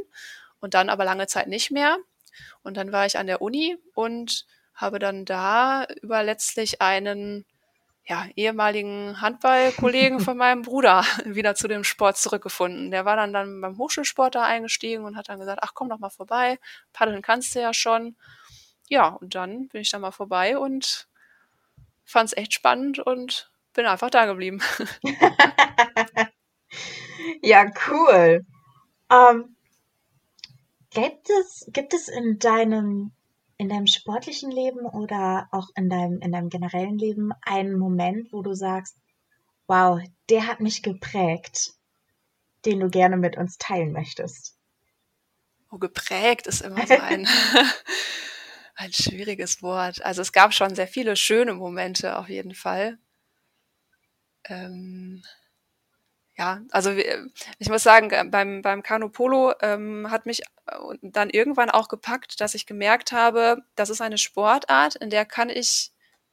und 0.59 0.75
dann 0.75 0.89
aber 0.89 1.05
lange 1.05 1.25
Zeit 1.25 1.47
nicht 1.47 1.71
mehr. 1.71 1.97
Und 2.61 2.77
dann 2.77 2.91
war 2.91 3.07
ich 3.07 3.17
an 3.17 3.25
der 3.25 3.41
Uni 3.41 3.77
und 3.95 4.45
habe 4.79 4.97
dann 4.97 5.25
da 5.25 5.85
über 6.01 6.23
letztlich 6.23 6.81
einen 6.81 7.45
ja, 8.05 8.25
ehemaligen 8.35 9.21
Handballkollegen 9.21 10.19
von 10.21 10.37
meinem 10.37 10.61
Bruder 10.61 11.03
wieder 11.25 11.53
zu 11.53 11.67
dem 11.67 11.83
Sport 11.83 12.17
zurückgefunden. 12.17 12.89
Der 12.89 13.05
war 13.05 13.17
dann, 13.17 13.33
dann 13.33 13.61
beim 13.61 13.77
Hochschulsport 13.77 14.35
da 14.35 14.43
eingestiegen 14.43 15.03
und 15.03 15.17
hat 15.17 15.29
dann 15.29 15.39
gesagt, 15.39 15.59
ach 15.61 15.73
komm 15.73 15.89
doch 15.89 15.99
mal 15.99 16.09
vorbei, 16.09 16.59
paddeln 16.93 17.21
kannst 17.21 17.53
du 17.53 17.59
ja 17.59 17.73
schon. 17.73 18.15
Ja, 18.87 19.09
und 19.09 19.35
dann 19.35 19.67
bin 19.67 19.81
ich 19.81 19.91
da 19.91 19.99
mal 19.99 20.11
vorbei 20.11 20.57
und 20.57 21.07
fand 22.05 22.29
es 22.29 22.37
echt 22.37 22.53
spannend 22.53 22.99
und 22.99 23.51
bin 23.73 23.85
einfach 23.85 24.09
da 24.09 24.25
geblieben. 24.25 24.61
ja, 27.43 27.65
cool. 27.87 28.45
Ähm, 29.11 29.55
gibt, 30.89 31.29
es, 31.29 31.69
gibt 31.71 31.93
es 31.93 32.07
in 32.07 32.39
deinem 32.39 33.11
in 33.59 33.67
deinem 33.67 33.87
sportlichen 33.87 34.51
Leben 34.51 34.85
oder 34.85 35.49
auch 35.51 35.67
in 35.75 35.89
deinem, 35.89 36.21
in 36.21 36.31
deinem 36.31 36.49
generellen 36.49 36.97
Leben 36.97 37.31
einen 37.41 37.77
Moment, 37.77 38.31
wo 38.31 38.41
du 38.41 38.53
sagst, 38.55 38.95
wow, 39.67 40.01
der 40.29 40.47
hat 40.47 40.61
mich 40.61 40.81
geprägt, 40.81 41.73
den 42.65 42.79
du 42.79 42.89
gerne 42.89 43.17
mit 43.17 43.37
uns 43.37 43.57
teilen 43.57 43.91
möchtest? 43.91 44.57
Oh, 45.69 45.77
geprägt 45.77 46.47
ist 46.47 46.61
immer 46.61 46.87
so 46.87 46.93
ein, 46.95 47.27
ein 48.75 48.93
schwieriges 48.93 49.61
Wort. 49.61 50.03
Also 50.05 50.21
es 50.21 50.31
gab 50.31 50.53
schon 50.53 50.73
sehr 50.73 50.87
viele 50.87 51.17
schöne 51.17 51.53
Momente 51.53 52.17
auf 52.17 52.29
jeden 52.29 52.55
Fall. 52.55 52.97
Ähm, 54.45 55.21
ja, 56.39 56.61
also 56.71 56.91
ich 56.91 57.69
muss 57.69 57.83
sagen, 57.83 58.11
äh, 58.11 58.23
beim, 58.23 58.61
beim 58.61 58.81
Kanu 58.81 59.09
Polo 59.09 59.53
ähm, 59.61 60.09
hat 60.09 60.25
mich 60.25 60.41
äh, 60.67 60.97
dann 61.01 61.29
irgendwann 61.29 61.69
auch 61.69 61.89
gepackt, 61.89 62.39
dass 62.39 62.55
ich 62.55 62.65
gemerkt 62.65 63.11
habe, 63.11 63.61
das 63.75 63.89
ist 63.89 63.99
eine 63.99 64.17
Sportart, 64.17 64.95
in 64.95 65.09
der 65.09 65.25
kann 65.25 65.49
ich 65.49 65.91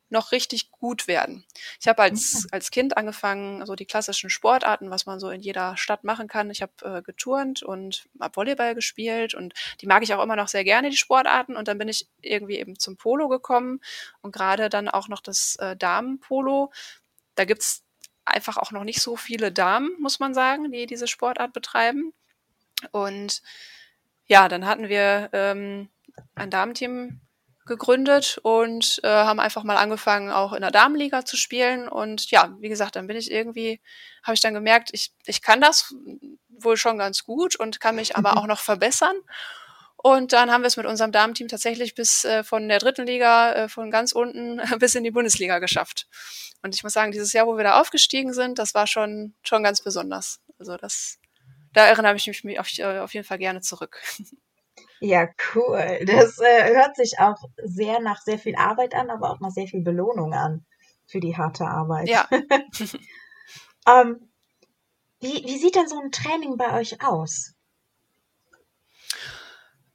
noch 0.09 0.31
richtig 0.31 0.71
gut 0.71 1.09
werden. 1.09 1.45
Ich 1.81 1.89
habe 1.89 2.03
als, 2.03 2.45
mhm. 2.45 2.49
als 2.53 2.71
Kind 2.71 2.97
angefangen, 2.97 3.67
so 3.67 3.75
die 3.75 3.87
klassischen 3.87 4.31
Sportarten, 4.31 4.91
was 4.91 5.07
man 5.07 5.19
so 5.19 5.29
in 5.31 5.41
jeder 5.41 5.77
Stadt 5.77 6.05
machen 6.05 6.29
kann. 6.29 6.51
Ich 6.51 6.63
habe 6.63 6.73
äh, 6.83 7.03
geturnt 7.03 7.65
und 7.65 8.07
habe 8.21 8.37
Volleyball 8.37 8.77
gespielt 8.77 9.35
und 9.35 9.55
die 9.81 9.89
mag 9.89 10.05
ich 10.05 10.15
auch 10.15 10.23
immer 10.23 10.37
noch 10.37 10.47
sehr 10.47 10.63
gerne, 10.63 10.91
die 10.91 10.97
Sportarten. 10.97 11.57
Und 11.57 11.67
dann 11.67 11.79
bin 11.79 11.89
ich 11.89 12.09
irgendwie 12.23 12.61
eben 12.61 12.79
zum 12.79 12.97
Polo 12.97 13.27
gekommen 13.27 13.81
und 14.23 14.33
gerade 14.33 14.69
dann 14.69 14.89
auch 14.89 15.09
noch 15.09 15.21
das 15.21 15.57
äh, 15.57 15.77
Damenpolo. 15.77 16.71
Da 17.35 17.45
gibt's 17.45 17.86
einfach 18.27 18.57
auch 18.57 18.73
noch 18.73 18.85
nicht 18.85 19.01
so 19.01 19.17
viele 19.17 19.53
Damen, 19.53 19.91
muss 19.99 20.21
man 20.21 20.35
sagen, 20.35 20.71
die 20.71 20.87
diese 20.87 21.07
Sportart 21.07 21.53
betreiben. 21.53 22.13
Und 22.91 23.43
ja, 24.27 24.49
dann 24.49 24.67
hatten 24.67 24.89
wir 24.89 25.31
ähm, 25.33 25.89
ein 26.35 26.51
Damenteam 26.51 27.21
gegründet 27.67 28.39
und 28.43 29.01
äh, 29.03 29.09
haben 29.09 29.41
einfach 29.41 29.65
mal 29.65 29.77
angefangen, 29.77 30.31
auch 30.31 30.53
in 30.53 30.61
der 30.61 30.71
Damenliga 30.71 31.25
zu 31.25 31.37
spielen. 31.37 31.89
Und 31.89 32.31
ja, 32.31 32.55
wie 32.61 32.69
gesagt, 32.69 32.97
dann 32.97 33.07
bin 33.07 33.17
ich 33.17 33.31
irgendwie, 33.31 33.81
habe 34.23 34.35
ich 34.35 34.41
dann 34.41 34.55
gemerkt, 34.55 34.91
ich, 34.93 35.13
ich 35.27 35.43
kann 35.43 35.61
das 35.61 35.95
wohl 36.49 36.77
schon 36.77 36.99
ganz 36.99 37.25
gut 37.25 37.57
und 37.57 37.81
kann 37.81 37.97
mich 37.97 38.17
aber 38.17 38.37
auch 38.39 38.47
noch 38.47 38.61
verbessern. 38.61 39.17
Und 40.07 40.33
dann 40.33 40.53
haben 40.53 40.63
wir 40.63 40.69
es 40.69 40.77
mit 40.77 40.87
unserem 40.87 41.11
Damenteam 41.11 41.49
tatsächlich 41.49 41.97
bis 41.97 42.25
äh, 42.25 42.45
von 42.45 42.69
der 42.69 42.79
dritten 42.79 43.07
Liga, 43.07 43.53
äh, 43.55 43.69
von 43.69 43.91
ganz 43.91 44.13
unten 44.13 44.61
bis 44.79 44.95
in 44.95 45.03
die 45.03 45.11
Bundesliga 45.11 45.59
geschafft. 45.59 46.07
Und 46.63 46.77
ich 46.77 46.85
muss 46.85 46.93
sagen, 46.93 47.11
dieses 47.11 47.33
Jahr, 47.33 47.49
wo 47.49 47.57
wir 47.57 47.65
da 47.65 47.81
aufgestiegen 47.81 48.33
sind, 48.33 48.61
das 48.61 48.73
war 48.73 48.87
schon, 48.87 49.35
schon 49.43 49.65
ganz 49.65 49.83
besonders. 49.83 50.39
Also 50.61 50.77
das, 50.77 51.19
da 51.73 51.87
erinnere 51.87 52.15
ich 52.15 52.45
mich 52.45 52.61
auf, 52.61 52.69
äh, 52.79 53.01
auf 53.01 53.15
jeden 53.15 53.27
Fall 53.27 53.39
gerne 53.39 53.61
zurück. 53.63 54.01
Ja, 55.01 55.29
cool. 55.55 56.01
Das 56.07 56.39
äh, 56.39 56.75
hört 56.75 56.97
sich 56.97 57.19
auch 57.19 57.37
sehr 57.63 58.01
nach 58.01 58.23
sehr 58.23 58.39
viel 58.39 58.57
Arbeit 58.57 58.95
an, 58.95 59.11
aber 59.11 59.31
auch 59.31 59.41
nach 59.41 59.51
sehr 59.51 59.67
viel 59.67 59.83
Belohnung 59.83 60.33
an 60.33 60.65
für 61.07 61.21
die 61.21 61.37
harte 61.37 61.67
Arbeit. 61.67 62.09
Ja. 62.09 62.27
ähm, 63.87 64.33
wie, 65.21 65.45
wie 65.45 65.59
sieht 65.59 65.75
denn 65.75 65.89
so 65.89 66.01
ein 66.01 66.13
Training 66.13 66.57
bei 66.57 66.73
euch 66.79 67.03
aus? 67.03 67.56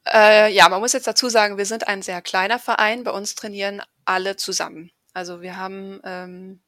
Äh, 0.06 0.52
ja, 0.54 0.68
man 0.70 0.82
muss 0.82 0.94
jetzt 0.94 1.08
dazu 1.08 1.30
sagen, 1.30 1.58
wir 1.58 1.66
sind 1.66 1.88
ein 1.88 2.02
sehr 2.02 2.22
kleiner 2.22 2.60
Verein. 2.60 3.04
Bei 3.04 3.12
uns 3.12 3.36
trainieren 3.36 3.82
alle 4.06 4.36
zusammen. 4.36 4.92
Also 5.14 5.42
wir 5.42 5.58
haben 5.58 6.00
ähm, 6.04 6.62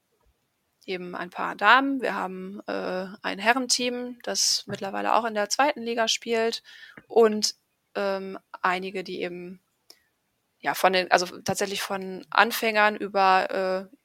eben 0.85 1.15
ein 1.15 1.29
paar 1.29 1.55
Damen, 1.55 2.01
wir 2.01 2.13
haben 2.13 2.61
äh, 2.67 3.07
ein 3.21 3.39
Herrenteam, 3.39 4.19
das 4.23 4.63
mittlerweile 4.67 5.15
auch 5.15 5.25
in 5.25 5.33
der 5.33 5.49
zweiten 5.49 5.81
Liga 5.81 6.07
spielt 6.07 6.61
und 7.07 7.55
ähm, 7.95 8.37
einige, 8.61 9.03
die 9.03 9.21
eben 9.21 9.61
ja 10.59 10.73
von 10.73 10.93
den, 10.93 11.11
also 11.11 11.25
tatsächlich 11.41 11.81
von 11.81 12.25
Anfängern 12.29 12.95
über 12.95 13.89
äh, 13.89 13.95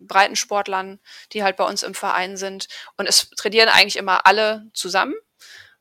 Breitensportlern, 0.00 1.00
die 1.32 1.42
halt 1.42 1.56
bei 1.56 1.64
uns 1.64 1.82
im 1.82 1.94
Verein 1.94 2.36
sind. 2.36 2.68
Und 2.96 3.08
es 3.08 3.30
trainieren 3.30 3.68
eigentlich 3.68 3.96
immer 3.96 4.26
alle 4.26 4.66
zusammen. 4.74 5.14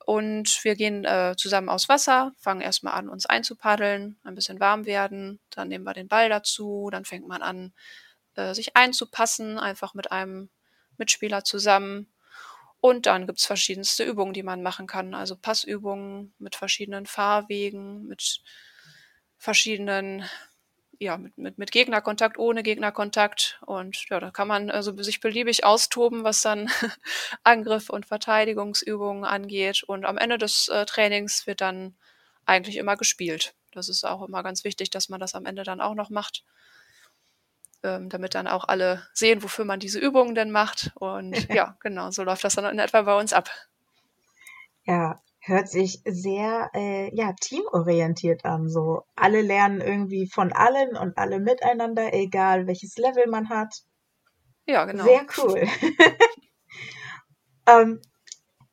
Und 0.06 0.64
wir 0.64 0.76
gehen 0.76 1.06
äh, 1.06 1.36
zusammen 1.38 1.70
aufs 1.70 1.88
Wasser, 1.88 2.34
fangen 2.38 2.62
erstmal 2.62 2.94
an, 2.94 3.10
uns 3.10 3.26
einzupaddeln, 3.26 4.18
ein 4.24 4.36
bisschen 4.36 4.60
warm 4.60 4.86
werden, 4.86 5.40
dann 5.50 5.70
nehmen 5.70 5.86
wir 5.86 5.94
den 5.94 6.10
Ball 6.10 6.30
dazu, 6.30 6.90
dann 6.92 7.06
fängt 7.06 7.28
man 7.28 7.42
an, 7.42 7.74
äh, 8.36 8.54
sich 8.54 8.76
einzupassen, 8.76 9.58
einfach 9.58 9.94
mit 9.94 10.12
einem 10.12 10.50
Mitspieler 10.98 11.44
zusammen. 11.44 12.12
Und 12.82 13.06
dann 13.06 13.28
gibt's 13.28 13.46
verschiedenste 13.46 14.04
Übungen, 14.04 14.34
die 14.34 14.44
man 14.44 14.62
machen 14.62 14.88
kann. 14.88 15.14
Also 15.14 15.38
Passübungen 15.38 16.34
mit 16.38 16.56
verschiedenen 16.56 17.06
Fahrwegen, 17.06 18.06
mit 18.08 18.42
verschiedenen, 19.38 20.26
ja, 21.00 21.18
mit, 21.18 21.38
mit, 21.38 21.58
mit 21.58 21.72
Gegnerkontakt, 21.72 22.38
ohne 22.38 22.64
Gegnerkontakt. 22.64 23.60
Und 23.66 24.10
ja, 24.10 24.20
da 24.20 24.32
kann 24.32 24.48
man 24.48 24.70
also 24.70 24.96
sich 25.02 25.20
beliebig 25.20 25.66
austoben, 25.66 26.24
was 26.24 26.42
dann 26.42 26.70
Angriff 27.44 27.90
und 27.90 28.06
Verteidigungsübungen 28.06 29.26
angeht. 29.26 29.84
Und 29.84 30.06
am 30.06 30.18
Ende 30.18 30.38
des 30.38 30.68
äh, 30.70 30.86
Trainings 30.86 31.48
wird 31.48 31.62
dann 31.62 31.96
eigentlich 32.46 32.78
immer 32.78 32.98
gespielt. 32.98 33.56
Das 33.72 33.90
ist 33.90 34.04
auch 34.04 34.28
immer 34.28 34.44
ganz 34.44 34.64
wichtig, 34.64 34.90
dass 34.90 35.10
man 35.10 35.20
das 35.20 35.36
am 35.36 35.46
Ende 35.46 35.64
dann 35.64 35.82
auch 35.82 35.96
noch 35.96 36.10
macht 36.10 36.44
ähm, 37.84 38.10
damit 38.10 38.34
dann 38.34 38.48
auch 38.48 38.66
alle 38.68 39.06
sehen, 39.14 39.44
wofür 39.44 39.66
man 39.66 39.80
diese 39.80 40.00
Übungen 40.00 40.36
denn 40.36 40.52
macht. 40.52 40.92
Und 40.96 41.34
ja, 41.54 41.78
genau, 41.82 42.12
so 42.12 42.24
läuft 42.24 42.44
das 42.44 42.56
dann 42.56 42.66
in 42.66 42.80
etwa 42.80 43.02
bei 43.04 43.20
uns 43.20 43.34
ab. 43.34 43.50
Ja, 44.86 45.22
hört 45.46 45.70
sich 45.70 46.02
sehr 46.06 46.70
äh, 46.74 47.14
ja, 47.16 47.34
teamorientiert 47.34 48.46
an. 48.46 48.70
So 48.70 49.04
alle 49.16 49.42
lernen 49.42 49.82
irgendwie 49.82 50.28
von 50.28 50.54
allen 50.54 50.96
und 50.96 51.18
alle 51.18 51.40
miteinander, 51.40 52.14
egal 52.14 52.66
welches 52.66 52.98
Level 52.98 53.28
man 53.28 53.50
hat. 53.50 53.76
Ja, 54.66 54.86
genau. 54.86 55.04
Sehr 55.04 55.26
cool. 55.38 55.68
ähm, 57.68 58.02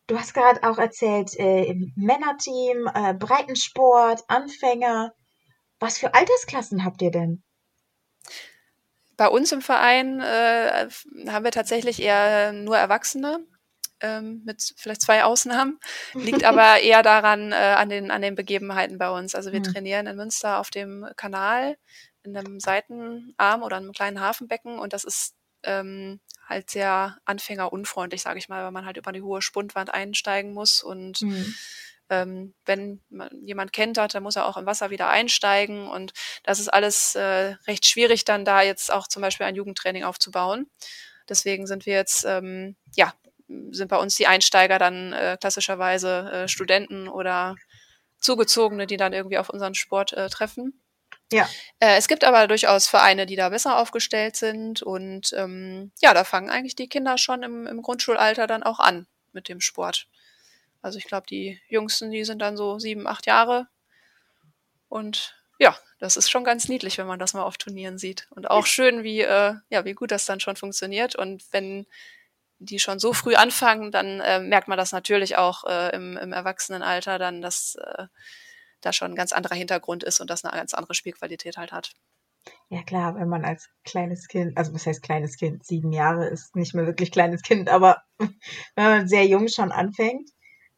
du 0.07 0.19
hast 0.19 0.33
gerade 0.33 0.63
auch 0.63 0.79
erzählt, 0.79 1.35
äh, 1.39 1.75
Männerteam, 1.97 2.89
äh, 2.95 3.15
Breitensport, 3.15 4.23
Anfänger. 4.29 5.13
Was 5.81 5.99
für 5.99 6.15
Altersklassen 6.15 6.85
habt 6.85 7.03
ihr 7.03 7.11
denn? 7.11 7.43
Bei 9.17 9.29
uns 9.29 9.51
im 9.51 9.61
Verein 9.61 10.21
äh, 10.21 10.89
haben 11.29 11.45
wir 11.45 11.51
tatsächlich 11.51 12.01
eher 12.01 12.53
nur 12.53 12.79
Erwachsene, 12.79 13.45
ähm, 14.01 14.43
mit 14.45 14.75
vielleicht 14.77 15.03
zwei 15.03 15.25
Ausnahmen. 15.25 15.79
Liegt 16.15 16.45
aber 16.45 16.81
eher 16.81 17.03
daran, 17.03 17.53
äh, 17.53 17.55
an, 17.55 17.89
den, 17.89 18.11
an 18.11 18.23
den 18.23 18.35
Begebenheiten 18.35 18.99
bei 18.99 19.11
uns. 19.11 19.35
Also 19.35 19.53
wir 19.53 19.61
mhm. 19.61 19.65
trainieren 19.65 20.07
in 20.07 20.17
Münster 20.17 20.59
auf 20.59 20.71
dem 20.71 21.07
Kanal, 21.17 21.77
in 22.23 22.37
einem 22.37 22.61
Seitenarm 22.61 23.63
oder 23.63 23.77
einem 23.77 23.93
kleinen 23.93 24.21
Hafenbecken 24.21 24.79
und 24.79 24.93
das 24.93 25.05
ist 25.05 25.35
ähm, 25.63 26.21
halt 26.47 26.71
sehr 26.71 27.19
anfängerunfreundlich, 27.25 28.23
sage 28.23 28.39
ich 28.39 28.49
mal, 28.49 28.65
weil 28.65 28.73
man 28.73 28.85
halt 28.85 28.97
über 28.97 29.13
die 29.13 29.23
hohe 29.23 29.43
Spundwand 29.43 29.93
einsteigen 29.93 30.53
muss 30.53 30.83
und 30.83 31.23
mhm 31.23 31.55
ähm, 32.11 32.55
wenn 32.67 33.01
man 33.09 33.31
jemand 33.43 33.73
kennt 33.73 33.97
hat, 33.97 34.15
dann 34.15 34.25
muss 34.25 34.37
er 34.37 34.47
auch 34.47 34.57
im 34.57 34.67
Wasser 34.67 34.91
wieder 34.91 35.09
einsteigen. 35.09 35.89
Und 35.89 36.13
das 36.43 36.59
ist 36.59 36.69
alles 36.69 37.15
äh, 37.15 37.55
recht 37.67 37.89
schwierig, 37.89 38.25
dann 38.25 38.45
da 38.45 38.63
jetzt 38.63 38.93
auch 38.93 39.07
zum 39.07 39.23
Beispiel 39.23 39.47
ein 39.47 39.55
Jugendtraining 39.55 40.05
aufzubauen. 40.05 40.69
Deswegen 41.29 41.67
sind 41.67 41.87
wir 41.87 41.95
jetzt, 41.95 42.25
ähm, 42.25 42.77
ja, 42.97 43.15
sind 43.71 43.89
bei 43.89 43.97
uns 43.97 44.17
die 44.17 44.27
Einsteiger 44.27 44.79
dann 44.79 45.13
äh, 45.13 45.37
klassischerweise 45.41 46.31
äh, 46.31 46.49
Studenten 46.49 47.09
oder 47.09 47.57
Zugezogene, 48.19 48.87
die 48.87 48.97
dann 48.97 49.13
irgendwie 49.13 49.39
auf 49.39 49.49
unseren 49.49 49.75
Sport 49.75 50.13
äh, 50.13 50.29
treffen. 50.29 50.81
Ja. 51.33 51.49
Äh, 51.79 51.97
es 51.97 52.09
gibt 52.09 52.25
aber 52.25 52.49
durchaus 52.49 52.89
Vereine, 52.89 53.27
die 53.27 53.37
da 53.37 53.49
besser 53.49 53.79
aufgestellt 53.79 54.37
sind 54.37 54.83
und 54.83 55.33
ähm, 55.37 55.93
ja, 56.01 56.13
da 56.13 56.25
fangen 56.25 56.51
eigentlich 56.51 56.75
die 56.75 56.89
Kinder 56.89 57.19
schon 57.19 57.43
im, 57.43 57.67
im 57.67 57.83
Grundschulalter 57.83 58.47
dann 58.47 58.63
auch 58.63 58.81
an 58.81 59.07
mit 59.33 59.49
dem 59.49 59.61
Sport. 59.61 60.09
Also 60.83 60.99
ich 60.99 61.05
glaube, 61.05 61.27
die 61.29 61.61
Jüngsten, 61.69 62.11
die 62.11 62.25
sind 62.25 62.41
dann 62.41 62.57
so 62.57 62.79
sieben, 62.79 63.07
acht 63.07 63.27
Jahre. 63.27 63.69
Und 64.89 65.37
ja, 65.59 65.77
das 65.99 66.17
ist 66.17 66.31
schon 66.31 66.43
ganz 66.43 66.69
niedlich, 66.69 66.99
wenn 66.99 67.07
man 67.07 67.19
das 67.19 67.35
mal 67.35 67.43
auf 67.43 67.59
Turnieren 67.59 67.99
sieht. 67.99 68.27
Und 68.31 68.51
auch 68.51 68.67
schön, 68.67 69.05
wie, 69.05 69.21
äh, 69.21 69.55
ja, 69.69 69.85
wie 69.85 69.93
gut 69.93 70.11
das 70.11 70.25
dann 70.25 70.41
schon 70.41 70.57
funktioniert. 70.57 71.15
Und 71.15 71.45
wenn 71.53 71.87
die 72.61 72.79
schon 72.79 72.99
so 72.99 73.13
früh 73.13 73.35
anfangen, 73.35 73.91
dann 73.91 74.21
äh, 74.21 74.39
merkt 74.39 74.69
man 74.69 74.79
das 74.79 74.93
natürlich 74.93 75.37
auch 75.37 75.65
äh, 75.65 75.95
im, 75.95 76.17
im 76.17 76.33
Erwachsenenalter 76.33 77.19
dann, 77.19 77.41
dass 77.41 77.77
äh, 77.77 78.07
da 78.81 78.93
schon 78.93 79.13
ein 79.13 79.17
ganz 79.17 79.33
anderer 79.33 79.57
Hintergrund 79.57 80.05
ist 80.05 80.21
und 80.21 80.31
das 80.31 80.45
eine 80.45 80.57
ganz 80.57 80.75
andere 80.75 80.95
Spielqualität 80.95 81.57
halt 81.57 81.73
hat. 81.73 81.93
Ja 82.69 82.83
klar, 82.83 83.17
wenn 83.17 83.29
man 83.29 83.45
als 83.45 83.69
kleines 83.85 84.29
Kind, 84.29 84.57
also 84.57 84.73
was 84.73 84.87
heißt 84.87 85.03
kleines 85.03 85.37
Kind, 85.37 85.67
sieben 85.67 85.93
Jahre 85.93 86.29
ist 86.29 86.55
nicht 86.55 86.75
mehr 86.75 86.87
wirklich 86.87 87.11
kleines 87.11 87.43
Kind, 87.43 87.69
aber 87.69 88.03
wenn 88.19 88.85
man 88.85 89.09
sehr 89.09 89.27
jung 89.27 89.49
schon 89.49 89.73
anfängt, 89.73 90.31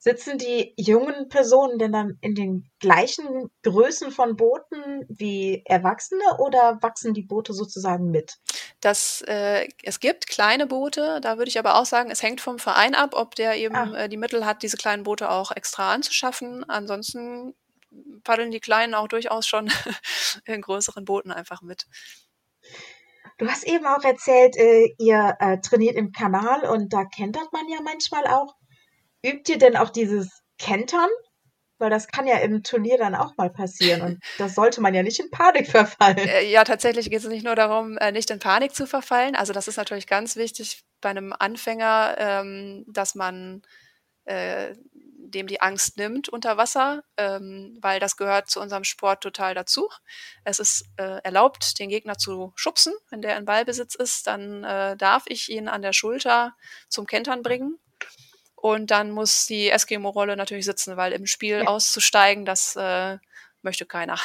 Sitzen 0.04 0.36
die 0.36 0.74
jungen 0.76 1.28
Personen 1.28 1.78
denn 1.78 1.92
dann 1.92 2.18
in 2.22 2.34
den 2.34 2.68
gleichen 2.80 3.52
Größen 3.62 4.10
von 4.10 4.34
Booten 4.34 5.06
wie 5.08 5.62
Erwachsene 5.64 6.24
oder 6.40 6.78
wachsen 6.82 7.14
die 7.14 7.22
Boote 7.22 7.52
sozusagen 7.52 8.10
mit? 8.10 8.38
Das, 8.82 9.22
äh, 9.28 9.68
es 9.84 10.00
gibt 10.00 10.26
kleine 10.26 10.66
Boote, 10.66 11.20
da 11.22 11.38
würde 11.38 11.48
ich 11.48 11.58
aber 11.58 11.76
auch 11.76 11.86
sagen, 11.86 12.10
es 12.10 12.20
hängt 12.20 12.40
vom 12.40 12.58
Verein 12.58 12.96
ab, 12.96 13.14
ob 13.14 13.36
der 13.36 13.56
eben 13.56 13.76
ah. 13.76 13.96
äh, 13.96 14.08
die 14.08 14.16
Mittel 14.16 14.44
hat, 14.44 14.64
diese 14.64 14.76
kleinen 14.76 15.04
Boote 15.04 15.30
auch 15.30 15.52
extra 15.52 15.94
anzuschaffen. 15.94 16.68
Ansonsten 16.68 17.54
paddeln 18.24 18.50
die 18.50 18.58
Kleinen 18.58 18.94
auch 18.94 19.06
durchaus 19.06 19.46
schon 19.46 19.70
in 20.46 20.60
größeren 20.60 21.04
Booten 21.04 21.30
einfach 21.30 21.62
mit. 21.62 21.86
Du 23.38 23.48
hast 23.48 23.62
eben 23.64 23.86
auch 23.86 24.02
erzählt, 24.02 24.56
äh, 24.56 24.92
ihr 24.98 25.36
äh, 25.38 25.58
trainiert 25.60 25.94
im 25.94 26.10
Kanal 26.10 26.64
und 26.68 26.92
da 26.92 27.04
kentert 27.04 27.52
man 27.52 27.68
ja 27.68 27.78
manchmal 27.82 28.26
auch. 28.26 28.56
Übt 29.24 29.52
ihr 29.52 29.58
denn 29.58 29.76
auch 29.76 29.90
dieses 29.90 30.42
Kentern? 30.58 31.08
Weil 31.82 31.90
das 31.90 32.06
kann 32.06 32.28
ja 32.28 32.36
im 32.38 32.62
Turnier 32.62 32.96
dann 32.96 33.16
auch 33.16 33.36
mal 33.36 33.50
passieren 33.50 34.02
und 34.02 34.20
das 34.38 34.54
sollte 34.54 34.80
man 34.80 34.94
ja 34.94 35.02
nicht 35.02 35.18
in 35.18 35.30
Panik 35.30 35.68
verfallen. 35.68 36.16
Äh, 36.16 36.44
ja, 36.48 36.62
tatsächlich 36.62 37.10
geht 37.10 37.18
es 37.18 37.26
nicht 37.26 37.44
nur 37.44 37.56
darum, 37.56 37.98
äh, 37.98 38.12
nicht 38.12 38.30
in 38.30 38.38
Panik 38.38 38.72
zu 38.72 38.86
verfallen. 38.86 39.34
Also 39.34 39.52
das 39.52 39.66
ist 39.66 39.78
natürlich 39.78 40.06
ganz 40.06 40.36
wichtig 40.36 40.84
bei 41.00 41.10
einem 41.10 41.34
Anfänger, 41.36 42.14
ähm, 42.18 42.84
dass 42.86 43.16
man 43.16 43.62
äh, 44.26 44.74
dem 45.32 45.46
die 45.46 45.60
Angst 45.60 45.96
nimmt 45.96 46.28
unter 46.28 46.56
Wasser, 46.56 47.02
ähm, 47.16 47.76
weil 47.80 47.98
das 47.98 48.16
gehört 48.16 48.48
zu 48.48 48.60
unserem 48.60 48.84
Sport 48.84 49.22
total 49.22 49.54
dazu. 49.54 49.88
Es 50.44 50.60
ist 50.60 50.84
äh, 50.98 51.20
erlaubt, 51.24 51.78
den 51.78 51.88
Gegner 51.88 52.16
zu 52.16 52.52
schubsen. 52.54 52.92
Wenn 53.10 53.22
der 53.22 53.36
in 53.36 53.44
Ballbesitz 53.44 53.94
ist, 53.94 54.26
dann 54.26 54.62
äh, 54.62 54.96
darf 54.96 55.24
ich 55.26 55.50
ihn 55.50 55.68
an 55.68 55.82
der 55.82 55.92
Schulter 55.92 56.54
zum 56.88 57.06
Kentern 57.06 57.42
bringen. 57.42 57.78
Und 58.62 58.92
dann 58.92 59.10
muss 59.10 59.46
die 59.46 59.70
Eskimo-Rolle 59.70 60.36
natürlich 60.36 60.66
sitzen, 60.66 60.96
weil 60.96 61.12
im 61.14 61.26
Spiel 61.26 61.58
ja. 61.58 61.66
auszusteigen, 61.66 62.44
das 62.44 62.76
äh, 62.76 63.18
möchte 63.60 63.86
keiner. 63.86 64.20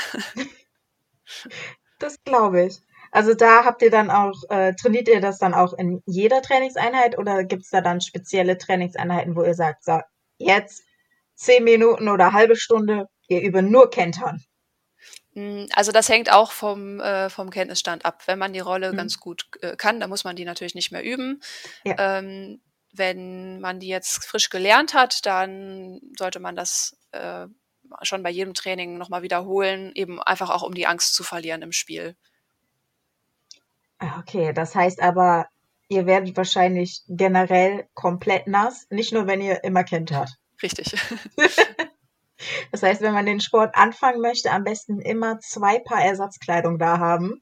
das 1.98 2.24
glaube 2.24 2.68
ich. 2.68 2.78
Also 3.12 3.34
da 3.34 3.66
habt 3.66 3.82
ihr 3.82 3.90
dann 3.90 4.12
auch, 4.12 4.36
äh, 4.50 4.76
trainiert 4.76 5.08
ihr 5.08 5.22
das 5.22 5.40
dann 5.40 5.56
auch 5.56 5.74
in 5.74 6.04
jeder 6.06 6.44
Trainingseinheit 6.44 7.18
oder 7.18 7.46
gibt's 7.46 7.72
da 7.72 7.82
dann 7.82 8.00
spezielle 8.00 8.60
Trainingseinheiten, 8.60 9.36
wo 9.36 9.44
ihr 9.44 9.56
sagt, 9.56 9.84
so, 9.84 10.02
jetzt 10.38 10.84
zehn 11.34 11.64
Minuten 11.64 12.08
oder 12.08 12.32
halbe 12.32 12.56
Stunde, 12.56 13.08
wir 13.28 13.42
üben 13.42 13.72
nur 13.72 13.90
Kentern? 13.90 14.44
Hm, 15.34 15.68
also 15.74 15.92
das 15.92 16.10
hängt 16.10 16.32
auch 16.32 16.52
vom, 16.52 17.00
äh, 17.00 17.32
vom 17.32 17.50
Kenntnisstand 17.50 18.06
ab. 18.06 18.22
Wenn 18.28 18.38
man 18.38 18.54
die 18.54 18.60
Rolle 18.60 18.92
Mhm. 18.92 18.98
ganz 18.98 19.20
gut 19.20 19.48
äh, 19.62 19.76
kann, 19.76 20.00
dann 20.00 20.12
muss 20.12 20.26
man 20.26 20.36
die 20.36 20.46
natürlich 20.46 20.76
nicht 20.76 20.92
mehr 20.92 21.04
üben. 21.04 21.42
Ja. 21.84 22.20
Ähm, 22.20 22.62
wenn 22.98 23.60
man 23.60 23.80
die 23.80 23.88
jetzt 23.88 24.26
frisch 24.26 24.50
gelernt 24.50 24.94
hat, 24.94 25.26
dann 25.26 26.02
sollte 26.18 26.40
man 26.40 26.56
das 26.56 26.98
äh, 27.12 27.48
schon 28.02 28.24
bei 28.24 28.30
jedem 28.30 28.54
Training 28.54 28.98
nochmal 28.98 29.22
wiederholen, 29.22 29.92
eben 29.96 30.22
einfach 30.22 30.50
auch 30.50 30.64
um 30.64 30.74
die 30.74 30.88
Angst 30.88 31.14
zu 31.14 31.24
verlieren 31.24 31.62
im 31.62 31.72
Spiel. 31.72 32.16
Ah, 34.00 34.20
Okay, 34.20 34.54
das 34.54 34.76
heißt 34.76 35.02
aber, 35.02 35.48
ihr 35.90 36.06
werdet 36.06 36.36
wahrscheinlich 36.38 37.02
generell 37.08 37.88
komplett 37.94 38.48
nass, 38.48 38.88
nicht 38.90 39.14
nur 39.14 39.28
wenn 39.28 39.42
ihr 39.42 39.64
immer 39.64 39.84
kentert. 39.84 40.32
Richtig. 40.62 40.96
Das 42.72 42.84
heißt, 42.84 43.02
wenn 43.02 43.14
man 43.14 43.26
den 43.26 43.40
Sport 43.40 43.76
anfangen 43.76 44.22
möchte, 44.22 44.52
am 44.52 44.64
besten 44.64 45.00
immer 45.02 45.40
zwei 45.40 45.80
Paar 45.80 46.04
Ersatzkleidung 46.04 46.78
da 46.78 47.00
haben. 47.00 47.42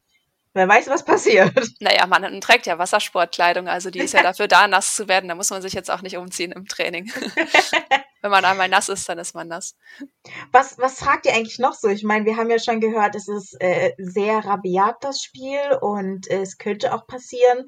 Wer 0.55 0.69
weiß, 0.69 0.87
was 0.87 1.03
passiert. 1.03 1.53
naja, 1.81 2.07
man 2.07 2.39
trägt 2.39 2.65
ja 2.65 2.79
Wassersportkleidung, 2.79 3.67
also 3.67 3.89
die 3.89 3.99
ist 3.99 4.13
ja 4.13 4.23
dafür 4.23 4.47
da, 4.47 4.69
nass 4.69 4.95
zu 4.95 5.09
werden. 5.09 5.27
Da 5.27 5.35
muss 5.35 5.49
man 5.49 5.61
sich 5.61 5.73
jetzt 5.73 5.91
auch 5.91 6.01
nicht 6.01 6.15
umziehen 6.15 6.53
im 6.53 6.65
Training. 6.65 7.11
wenn 8.21 8.31
man 8.31 8.45
einmal 8.45 8.69
nass 8.69 8.87
ist, 8.87 9.09
dann 9.09 9.19
ist 9.19 9.35
man 9.35 9.49
nass. 9.49 9.75
Was, 10.53 10.77
was 10.77 10.99
fragt 10.99 11.25
ihr 11.25 11.33
eigentlich 11.33 11.59
noch 11.59 11.73
so? 11.73 11.89
Ich 11.89 12.03
meine, 12.03 12.25
wir 12.25 12.37
haben 12.37 12.49
ja 12.49 12.57
schon 12.57 12.79
gehört, 12.79 13.15
es 13.15 13.27
ist 13.27 13.59
äh, 13.59 13.91
sehr 13.97 14.45
rabiat, 14.45 14.95
das 15.01 15.21
Spiel, 15.21 15.59
und 15.81 16.25
es 16.27 16.57
könnte 16.57 16.93
auch 16.93 17.05
passieren, 17.05 17.65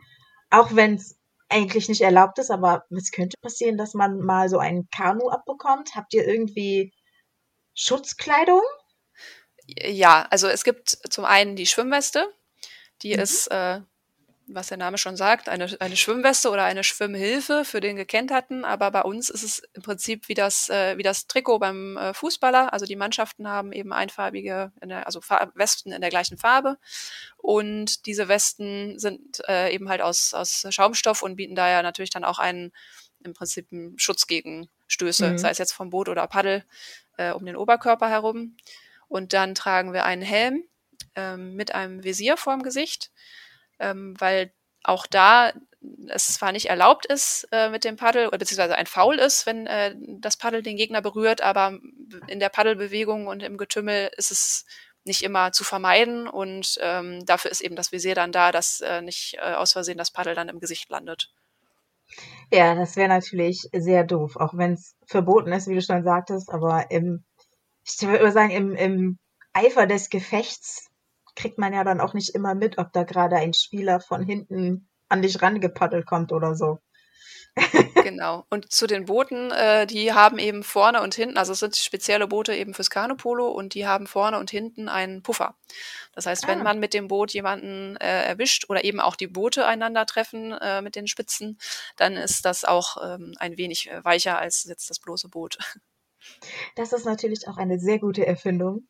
auch 0.50 0.74
wenn 0.74 0.96
es 0.96 1.18
eigentlich 1.50 1.90
nicht 1.90 2.02
erlaubt 2.02 2.40
ist, 2.40 2.52
aber 2.52 2.86
es 2.90 3.12
könnte 3.12 3.36
passieren, 3.42 3.78
dass 3.78 3.96
man 3.96 4.20
mal 4.20 4.48
so 4.48 4.60
einen 4.60 4.88
Kanu 4.96 5.28
abbekommt. 5.28 5.94
Habt 5.94 6.14
ihr 6.14 6.26
irgendwie 6.26 6.94
Schutzkleidung? 7.74 8.62
Ja, 9.68 10.26
also 10.30 10.48
es 10.48 10.64
gibt 10.64 10.98
zum 11.10 11.26
einen 11.26 11.58
die 11.58 11.66
Schwimmweste, 11.66 12.34
die 13.02 13.14
Mhm. 13.16 13.20
ist, 13.22 13.48
äh, 13.48 13.82
was 14.50 14.68
der 14.68 14.78
Name 14.78 14.98
schon 14.98 15.18
sagt, 15.18 15.50
eine, 15.50 15.76
eine 15.82 15.98
Schwimmweste 15.98 16.50
oder 16.50 16.64
eine 16.64 16.86
Schwimmhilfe 16.86 17.66
für 17.66 17.82
den 17.82 17.98
Gekenterten, 17.98 18.64
aber 18.64 18.92
bei 18.92 19.02
uns 19.02 19.30
ist 19.30 19.44
es 19.44 19.60
im 19.74 19.82
Prinzip 19.82 20.30
wie 20.30 20.36
das, 20.36 20.70
äh, 20.70 20.98
wie 20.98 21.04
das 21.04 21.28
Trikot 21.28 21.60
beim 21.60 21.98
äh, 21.98 22.14
Fußballer. 22.14 22.72
Also 22.72 22.86
die 22.86 22.96
Mannschaften 22.96 23.48
haben 23.50 23.74
eben 23.74 23.92
einfarbige, 23.92 24.72
in 24.82 24.88
der, 24.90 25.06
also 25.06 25.20
Fa 25.20 25.52
Westen 25.56 25.92
in 25.92 26.00
der 26.00 26.10
gleichen 26.10 26.38
Farbe. 26.38 26.78
Und 27.36 28.06
diese 28.06 28.30
Westen 28.30 28.98
sind 29.00 29.42
äh, 29.50 29.74
eben 29.74 29.90
halt 29.90 30.02
aus, 30.02 30.34
aus 30.34 30.66
Schaumstoff 30.70 31.24
und 31.24 31.36
bieten 31.36 31.56
daher 31.56 31.84
natürlich 31.84 32.12
dann 32.12 32.24
auch 32.24 32.40
einen 32.40 32.72
im 33.24 33.34
Prinzip 33.34 33.68
einen 33.74 34.00
Schutz 34.00 34.28
gegen 34.28 34.70
Stöße, 34.88 35.32
Mhm. 35.34 35.38
sei 35.40 35.50
es 35.50 35.58
jetzt 35.58 35.74
vom 35.74 35.90
Boot 35.90 36.08
oder 36.08 36.26
Paddel 36.28 36.64
äh, 37.18 37.32
um 37.34 37.46
den 37.46 37.58
Oberkörper 37.58 38.10
herum. 38.10 38.56
Und 39.10 39.34
dann 39.34 39.56
tragen 39.56 39.92
wir 39.92 40.06
einen 40.06 40.22
Helm 40.22 40.64
ähm, 41.18 41.56
mit 41.56 41.76
einem 41.76 42.06
Visier 42.06 42.38
vorm 42.38 42.64
Gesicht, 42.64 43.12
ähm, 43.80 44.16
weil 44.20 44.54
auch 44.84 45.06
da 45.06 45.52
es 46.08 46.34
zwar 46.34 46.52
nicht 46.52 46.68
erlaubt 46.68 47.06
ist 47.06 47.48
äh, 47.52 47.70
mit 47.70 47.84
dem 47.84 47.98
Paddel, 47.98 48.28
oder 48.28 48.38
beziehungsweise 48.38 48.76
ein 48.76 48.88
Foul 48.88 49.20
ist, 49.20 49.46
wenn 49.46 49.68
äh, 49.68 49.96
das 50.20 50.38
Paddel 50.38 50.64
den 50.64 50.78
Gegner 50.78 51.02
berührt, 51.02 51.42
aber 51.42 51.78
in 52.28 52.40
der 52.40 52.50
Paddelbewegung 52.50 53.28
und 53.28 53.44
im 53.44 53.58
Getümmel 53.58 54.10
ist 54.16 54.32
es 54.32 54.66
nicht 55.06 55.24
immer 55.24 55.52
zu 55.52 55.64
vermeiden 55.64 56.28
und 56.28 56.78
ähm, 56.82 57.26
dafür 57.26 57.52
ist 57.52 57.62
eben 57.62 57.76
das 57.76 57.92
Visier 57.92 58.16
dann 58.16 58.32
da, 58.32 58.52
dass 58.52 58.82
äh, 58.82 59.02
nicht 59.02 59.38
äh, 59.42 59.54
aus 59.54 59.74
Versehen 59.74 59.98
das 59.98 60.12
Paddel 60.12 60.36
dann 60.36 60.50
im 60.50 60.60
Gesicht 60.60 60.90
landet. 60.90 61.32
Ja, 62.52 62.76
das 62.76 62.96
wäre 62.96 63.10
natürlich 63.10 63.70
sehr 63.74 64.04
doof, 64.04 64.36
auch 64.38 64.56
wenn 64.56 64.74
es 64.74 64.96
verboten 65.06 65.52
ist, 65.52 65.68
wie 65.68 65.76
du 65.76 65.82
schon 65.82 66.04
sagtest, 66.04 66.50
aber 66.50 66.92
im, 66.92 67.24
ich 67.84 68.02
würde 68.02 68.32
sagen, 68.32 68.52
im, 68.52 68.76
im 68.76 69.20
Eifer 69.54 69.88
des 69.88 70.10
Gefechts 70.10 70.87
kriegt 71.38 71.58
man 71.58 71.72
ja 71.74 71.84
dann 71.86 72.02
auch 72.02 72.14
nicht 72.14 72.36
immer 72.36 72.56
mit, 72.56 72.78
ob 72.78 72.92
da 72.92 73.04
gerade 73.04 73.38
ein 73.38 73.54
Spieler 73.54 74.02
von 74.02 74.24
hinten 74.24 74.90
an 75.08 75.22
dich 75.22 75.42
rangepaddelt 75.42 76.06
kommt 76.06 76.34
oder 76.34 76.56
so. 76.56 76.80
Genau. 78.04 78.46
Und 78.50 78.72
zu 78.72 78.88
den 78.88 79.06
Booten, 79.06 79.52
äh, 79.52 79.86
die 79.86 80.14
haben 80.14 80.38
eben 80.38 80.64
vorne 80.64 81.02
und 81.02 81.16
hinten, 81.16 81.38
also 81.38 81.52
es 81.54 81.60
sind 81.60 81.76
spezielle 81.76 82.28
Boote 82.28 82.56
eben 82.56 82.74
fürs 82.74 82.90
Kanupolo 82.90 83.50
und 83.50 83.74
die 83.74 83.86
haben 83.86 84.08
vorne 84.08 84.38
und 84.40 84.50
hinten 84.50 84.88
einen 84.88 85.24
Puffer. 85.24 85.56
Das 86.14 86.26
heißt, 86.26 86.48
wenn 86.48 86.62
Ah. 86.62 86.64
man 86.64 86.80
mit 86.80 86.94
dem 86.94 87.08
Boot 87.10 87.34
jemanden 87.34 87.98
äh, 87.98 88.24
erwischt 88.26 88.70
oder 88.70 88.86
eben 88.86 89.02
auch 89.02 89.16
die 89.18 89.28
Boote 89.28 89.66
einander 89.66 90.06
treffen 90.06 90.54
äh, 90.54 90.82
mit 90.82 90.96
den 90.96 91.08
Spitzen, 91.08 91.58
dann 91.98 92.14
ist 92.16 92.46
das 92.46 92.64
auch 92.64 92.98
ähm, 93.04 93.34
ein 93.40 93.58
wenig 93.58 93.90
äh, 93.90 94.04
weicher 94.06 94.38
als 94.40 94.64
jetzt 94.64 94.90
das 94.90 95.00
bloße 95.00 95.28
Boot. 95.28 95.58
Das 96.76 96.94
ist 96.94 97.06
natürlich 97.06 97.48
auch 97.48 97.58
eine 97.58 97.80
sehr 97.80 98.00
gute 98.00 98.26
Erfindung. 98.26 98.88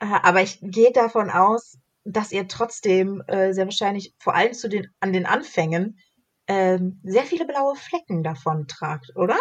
Äh, 0.00 0.06
Aber 0.22 0.42
ich 0.42 0.58
gehe 0.60 0.92
davon 0.92 1.30
aus, 1.30 1.78
dass 2.04 2.32
ihr 2.32 2.48
trotzdem 2.48 3.22
äh, 3.26 3.52
sehr 3.52 3.66
wahrscheinlich 3.66 4.14
vor 4.18 4.34
allem 4.34 4.54
zu 4.54 4.68
den, 4.68 4.88
an 5.00 5.12
den 5.12 5.26
Anfängen 5.26 5.98
ähm, 6.46 7.00
sehr 7.04 7.24
viele 7.24 7.44
blaue 7.44 7.76
Flecken 7.76 8.22
davon 8.22 8.66
tragt, 8.66 9.14
oder? 9.14 9.38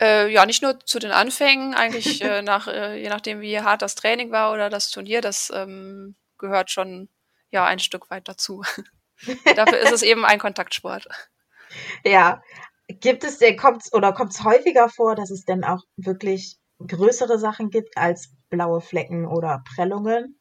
Äh, 0.00 0.30
ja, 0.30 0.46
nicht 0.46 0.62
nur 0.62 0.78
zu 0.80 0.98
den 0.98 1.10
Anfängen, 1.10 1.74
eigentlich 1.74 2.20
äh, 2.22 2.42
nach, 2.42 2.68
äh, 2.68 3.00
je 3.00 3.08
nachdem, 3.08 3.40
wie 3.40 3.60
hart 3.60 3.82
das 3.82 3.94
Training 3.94 4.30
war 4.30 4.52
oder 4.52 4.70
das 4.70 4.90
Turnier, 4.90 5.20
das 5.20 5.50
ähm, 5.54 6.14
gehört 6.38 6.70
schon 6.70 7.08
ja 7.50 7.64
ein 7.64 7.78
Stück 7.78 8.10
weit 8.10 8.28
dazu. 8.28 8.62
Dafür 9.56 9.78
ist 9.78 9.92
es 9.92 10.02
eben 10.02 10.24
ein 10.24 10.38
Kontaktsport. 10.38 11.08
Ja. 12.04 12.42
Gibt 12.88 13.24
es 13.24 13.38
denn, 13.38 13.56
kommt's 13.56 13.92
oder 13.92 14.12
kommt 14.12 14.32
es 14.32 14.44
häufiger 14.44 14.88
vor, 14.88 15.16
dass 15.16 15.30
es 15.30 15.44
denn 15.44 15.64
auch 15.64 15.82
wirklich 15.96 16.56
größere 16.78 17.36
Sachen 17.38 17.70
gibt 17.70 17.96
als 17.96 18.30
blaue 18.50 18.80
Flecken 18.80 19.26
oder 19.26 19.62
Prellungen? 19.74 20.38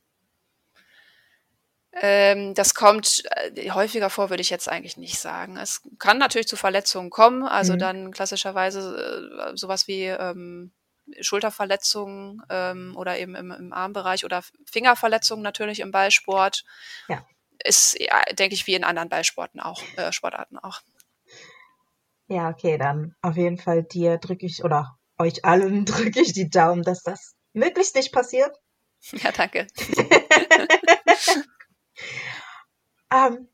Ähm, 1.97 2.53
das 2.53 2.75
kommt 2.75 3.23
äh, 3.55 3.69
häufiger 3.71 4.09
vor, 4.09 4.29
würde 4.29 4.41
ich 4.41 4.49
jetzt 4.49 4.67
eigentlich 4.67 4.97
nicht 4.97 5.17
sagen. 5.17 5.55
Es 5.55 5.81
kann 5.97 6.17
natürlich 6.17 6.47
zu 6.47 6.57
Verletzungen 6.57 7.09
kommen, 7.09 7.43
also 7.43 7.73
Mhm. 7.73 7.79
dann 7.79 8.11
klassischerweise 8.11 9.53
äh, 9.53 9.57
sowas 9.57 9.87
wie 9.87 10.03
ähm, 10.03 10.73
Schulterverletzungen 11.21 12.41
ähm, 12.49 12.95
oder 12.97 13.17
eben 13.17 13.35
im, 13.35 13.51
im 13.51 13.71
Armbereich 13.71 14.25
oder 14.25 14.43
Fingerverletzungen 14.69 15.43
natürlich 15.43 15.79
im 15.79 15.91
Ballsport. 15.91 16.65
Ja. 17.07 17.25
Ist, 17.63 17.97
ja, 17.99 18.21
denke 18.33 18.55
ich, 18.55 18.67
wie 18.67 18.73
in 18.73 18.83
anderen 18.83 19.07
Ballsporten 19.07 19.61
auch, 19.61 19.81
äh, 19.95 20.11
Sportarten 20.11 20.57
auch. 20.57 20.81
Ja, 22.27 22.49
okay, 22.49 22.77
dann 22.77 23.15
auf 23.21 23.37
jeden 23.37 23.57
Fall 23.57 23.83
dir 23.83 24.17
drücke 24.17 24.45
ich 24.45 24.63
oder 24.63 24.97
euch 25.17 25.45
allen 25.45 25.85
drücke 25.85 26.19
ich 26.19 26.33
die 26.33 26.49
Daumen, 26.49 26.83
dass 26.83 27.03
das 27.03 27.35
möglichst 27.55 27.95
nicht 27.95 28.11
passiert. 28.11 28.55
Ja, 29.11 29.31
danke. 29.31 29.67
Ähm, 33.11 33.47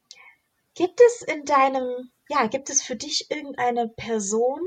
gibt 0.73 0.99
es 1.01 1.21
in 1.21 1.45
deinem, 1.45 2.11
ja, 2.29 2.47
gibt 2.47 2.69
es 2.69 2.81
für 2.81 2.95
dich 2.95 3.29
irgendeine 3.29 3.89
Person, 3.89 4.59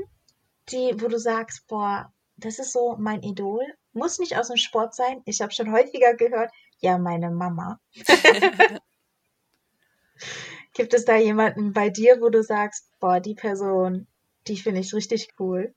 die, 0.69 0.93
wo 1.01 1.07
du 1.07 1.19
sagst, 1.19 1.67
boah, 1.67 2.13
das 2.37 2.59
ist 2.59 2.71
so 2.71 2.95
mein 2.97 3.23
Idol? 3.23 3.65
Muss 3.93 4.19
nicht 4.19 4.37
aus 4.37 4.47
dem 4.47 4.57
Sport 4.57 4.93
sein. 4.93 5.21
Ich 5.25 5.41
habe 5.41 5.51
schon 5.51 5.71
häufiger 5.71 6.13
gehört, 6.15 6.51
ja, 6.79 6.97
meine 6.97 7.31
Mama. 7.31 7.79
Gibt 10.73 10.93
es 10.93 11.05
da 11.05 11.15
jemanden 11.15 11.71
bei 11.73 11.89
dir, 11.89 12.19
wo 12.19 12.29
du 12.29 12.43
sagst, 12.43 12.91
boah, 12.99 13.19
die 13.21 13.35
Person, 13.35 14.07
die 14.47 14.57
finde 14.57 14.81
ich 14.81 14.93
richtig 14.93 15.29
cool? 15.39 15.73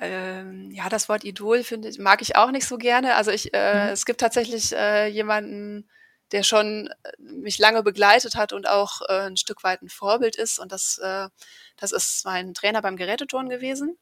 Ähm, 0.00 0.70
ja, 0.70 0.88
das 0.88 1.08
Wort 1.08 1.24
Idol 1.24 1.62
finde 1.64 1.88
ich, 1.88 1.98
mag 1.98 2.22
ich 2.22 2.36
auch 2.36 2.50
nicht 2.50 2.66
so 2.66 2.78
gerne. 2.78 3.14
Also 3.16 3.30
ich, 3.30 3.52
äh, 3.54 3.86
Mhm. 3.86 3.92
es 3.92 4.04
gibt 4.04 4.20
tatsächlich 4.20 4.72
äh, 4.72 5.06
jemanden, 5.08 5.88
der 6.32 6.42
schon 6.44 6.88
äh, 7.02 7.12
mich 7.18 7.58
lange 7.58 7.82
begleitet 7.82 8.36
hat 8.36 8.52
und 8.52 8.68
auch 8.68 9.02
äh, 9.08 9.26
ein 9.26 9.36
Stück 9.36 9.64
weit 9.64 9.82
ein 9.82 9.88
Vorbild 9.88 10.36
ist. 10.36 10.58
Und 10.58 10.72
das, 10.72 10.98
äh, 10.98 11.28
das 11.76 11.92
ist 11.92 12.24
mein 12.24 12.54
Trainer 12.54 12.82
beim 12.82 12.96
Geräteturnen 12.96 13.50
gewesen. 13.50 13.98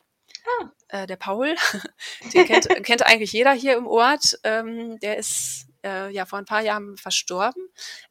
Äh, 0.89 1.07
der 1.07 1.17
Paul, 1.17 1.55
den 2.35 2.47
kennt, 2.47 2.69
kennt 2.85 3.07
eigentlich 3.07 3.33
jeder 3.33 3.53
hier 3.53 3.77
im 3.77 3.87
Ort. 3.87 4.39
Ähm, 4.45 4.99
der 5.01 5.17
ist 5.19 5.67
äh, 5.85 6.11
ja 6.13 6.27
vor 6.27 6.39
ein 6.39 6.45
paar 6.45 6.63
Jahren 6.63 6.97
verstorben. 6.97 7.63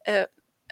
Äh, 0.04 0.28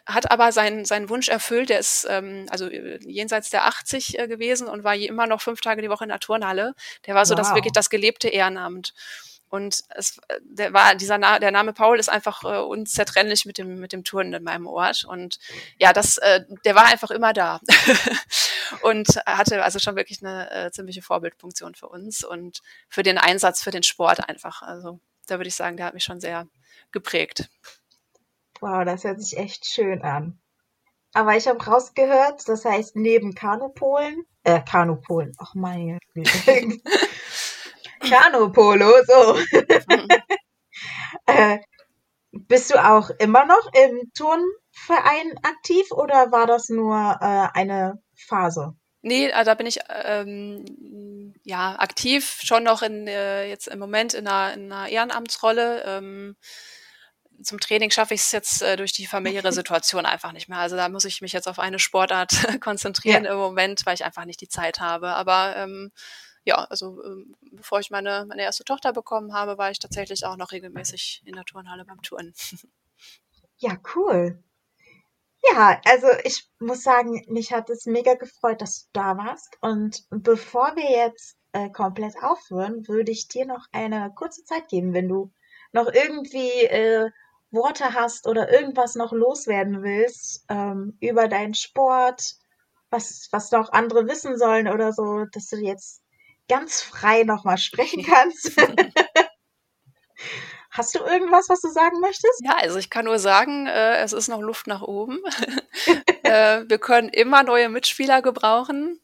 hat 0.08 0.32
aber 0.32 0.52
seinen, 0.52 0.86
seinen 0.86 1.10
Wunsch 1.10 1.28
erfüllt. 1.28 1.70
Der 1.70 1.80
ist 1.80 2.08
ähm, 2.10 2.46
also 2.50 2.68
äh, 2.70 2.98
jenseits 3.04 3.50
der 3.50 3.66
80 3.68 4.18
äh, 4.18 4.28
gewesen 4.28 4.68
und 4.68 4.84
war 4.84 4.96
je 4.96 5.08
immer 5.08 5.28
noch 5.28 5.42
fünf 5.42 5.62
Tage 5.62 5.82
die 5.82 5.90
Woche 5.90 6.06
in 6.06 6.10
der 6.10 6.20
Turnhalle. 6.20 6.74
Der 7.06 7.14
war 7.14 7.26
so 7.26 7.36
das 7.36 7.50
Wow. 7.50 7.56
wirklich 7.56 7.74
das 7.74 7.90
gelebte 7.90 8.30
Ehrenamt. 8.30 8.94
Und 9.50 9.84
es, 9.90 10.18
äh, 10.28 10.40
der 10.44 10.74
war 10.74 10.96
dieser 10.96 11.18
Na 11.18 11.40
der 11.40 11.52
Name 11.52 11.74
Paul 11.74 12.00
ist 12.00 12.10
einfach 12.10 12.44
äh, 12.44 12.58
unzertrennlich 12.58 13.46
mit 13.46 13.58
dem 13.58 13.80
mit 13.80 13.94
dem 13.94 14.04
Turnen 14.04 14.34
in 14.34 14.44
meinem 14.44 14.68
Ort 14.68 15.06
und 15.06 15.40
ja 15.78 15.94
das 15.94 16.18
äh, 16.18 16.44
der 16.66 16.76
war 16.76 16.86
einfach 16.86 17.12
immer 17.12 17.32
da 17.32 17.62
und 18.82 19.08
hatte 19.26 19.64
also 19.64 19.80
schon 19.80 19.96
wirklich 19.96 20.22
eine 20.22 20.52
äh, 20.52 20.72
ziemliche 20.72 21.02
Vorbildfunktion 21.02 21.76
für 21.76 21.88
uns 21.88 22.26
und 22.26 22.62
für 22.90 23.04
den 23.04 23.18
Einsatz 23.18 23.64
für 23.64 23.72
den 23.72 23.84
Sport 23.84 24.28
einfach 24.28 24.62
also 24.64 25.00
da 25.28 25.38
würde 25.40 25.48
ich 25.48 25.56
sagen 25.56 25.78
der 25.78 25.86
hat 25.86 25.94
mich 25.94 26.04
schon 26.04 26.20
sehr 26.20 26.48
geprägt 26.92 27.50
Wow, 28.60 28.86
das 28.86 29.04
hört 29.04 29.22
sich 29.22 29.38
echt 29.38 29.66
schön 29.66 30.02
an. 30.02 30.40
Aber 31.14 31.36
ich 31.36 31.48
habe 31.48 31.64
rausgehört, 31.64 32.48
das 32.48 32.66
heißt 32.66 32.96
neben 32.96 33.34
Kanupolen, 33.34 34.24
äh, 34.44 34.62
Kanupolen, 34.62 35.34
ach 35.40 35.56
meine 35.56 36.00
Güte. 36.14 36.80
Kanupolo, 38.00 38.92
so. 39.06 39.38
äh, 41.26 41.60
bist 42.32 42.72
du 42.72 42.84
auch 42.84 43.10
immer 43.20 43.46
noch 43.46 43.72
im 43.74 44.12
Turnverein 44.14 45.38
aktiv 45.44 45.92
oder 45.92 46.32
war 46.32 46.46
das 46.46 46.70
nur 46.70 46.96
äh, 46.96 47.48
eine 47.58 48.02
Phase? 48.16 48.76
Nee, 49.02 49.32
also 49.32 49.52
da 49.52 49.56
bin 49.56 49.68
ich 49.68 49.80
ähm, 49.90 51.34
ja 51.44 51.76
aktiv, 51.80 52.40
schon 52.44 52.64
noch 52.64 52.82
in 52.82 53.08
äh, 53.08 53.48
jetzt 53.48 53.68
im 53.68 53.80
Moment 53.80 54.14
in 54.14 54.28
einer, 54.28 54.54
in 54.54 54.72
einer 54.72 54.90
Ehrenamtsrolle. 54.90 55.84
Ähm, 55.86 56.36
zum 57.42 57.60
Training 57.60 57.92
schaffe 57.92 58.14
ich 58.14 58.22
es 58.22 58.32
jetzt 58.32 58.62
äh, 58.62 58.76
durch 58.76 58.94
die 58.94 59.08
familiäre 59.08 59.52
Situation 59.54 60.06
einfach 60.06 60.32
nicht 60.32 60.50
mehr. 60.50 60.60
Also 60.60 60.76
da 60.76 60.90
muss 60.90 61.06
ich 61.06 61.22
mich 61.22 61.34
jetzt 61.34 61.48
auf 61.48 61.60
eine 61.60 61.80
Sportart 61.80 62.32
konzentrieren 62.62 63.26
ja. 63.26 63.32
im 63.32 63.38
Moment, 63.38 63.86
weil 63.86 63.96
ich 63.96 64.06
einfach 64.06 64.26
nicht 64.26 64.42
die 64.42 64.50
Zeit 64.50 64.80
habe. 64.80 65.10
Aber 65.10 65.56
ähm, 65.56 65.92
ja, 66.44 66.56
also 66.70 67.04
ähm, 67.04 67.36
bevor 67.52 67.80
ich 67.80 67.92
meine, 67.92 68.26
meine 68.28 68.44
erste 68.44 68.64
Tochter 68.64 68.94
bekommen 68.94 69.34
habe, 69.34 69.58
war 69.58 69.72
ich 69.72 69.80
tatsächlich 69.80 70.26
auch 70.26 70.38
noch 70.38 70.52
regelmäßig 70.52 71.22
in 71.26 71.36
der 71.36 71.46
Turnhalle 71.46 71.86
beim 71.86 72.02
Touren. 72.02 72.34
Ja, 73.60 73.76
cool. 73.96 74.38
Ja, 75.52 75.82
also 75.86 76.08
ich 76.24 76.48
muss 76.60 76.84
sagen, 76.84 77.26
mich 77.28 77.52
hat 77.52 77.72
es 77.72 77.88
mega 77.88 78.14
gefreut, 78.14 78.62
dass 78.62 78.84
du 78.84 78.90
da 78.94 79.18
warst. 79.18 79.58
Und 79.62 80.06
bevor 80.12 80.76
wir 80.76 80.92
jetzt 80.92 81.38
äh, 81.54 81.70
komplett 81.72 82.22
aufhören, 82.22 82.88
würde 82.88 83.12
ich 83.12 83.28
dir 83.28 83.48
noch 83.48 83.66
eine 83.72 84.12
kurze 84.16 84.44
Zeit 84.46 84.68
geben, 84.68 84.94
wenn 84.94 85.08
du 85.08 85.32
noch 85.72 85.88
irgendwie 85.92 86.66
äh, 86.66 87.10
Worte 87.52 87.94
hast 87.94 88.28
oder 88.28 88.52
irgendwas 88.52 88.96
noch 88.96 89.12
loswerden 89.12 89.82
willst 89.84 90.46
ähm, 90.50 90.98
über 91.00 91.28
deinen 91.28 91.54
Sport, 91.54 92.36
was, 92.90 93.30
was 93.32 93.52
noch 93.52 93.72
andere 93.72 94.08
wissen 94.08 94.38
sollen 94.38 94.68
oder 94.68 94.94
so, 94.94 95.26
dass 95.32 95.48
du 95.48 95.58
jetzt 95.58 96.02
ganz 96.50 96.82
frei 96.82 97.24
nochmal 97.24 97.58
sprechen 97.58 98.04
kannst. 98.04 98.52
Hast 100.70 100.94
du 100.94 101.00
irgendwas, 101.00 101.50
was 101.50 101.62
du 101.62 101.70
sagen 101.70 102.00
möchtest? 102.02 102.42
Ja, 102.44 102.58
also 102.58 102.78
ich 102.78 102.92
kann 102.92 103.06
nur 103.06 103.18
sagen, 103.18 103.66
äh, 103.66 103.98
es 103.98 104.14
ist 104.14 104.28
noch 104.28 104.42
Luft 104.42 104.68
nach 104.68 104.84
oben. 104.84 105.20
äh, 106.24 106.66
wir 106.68 106.78
können 106.78 107.10
immer 107.10 107.42
neue 107.42 107.70
Mitspieler 107.70 108.22
gebrauchen. 108.22 109.00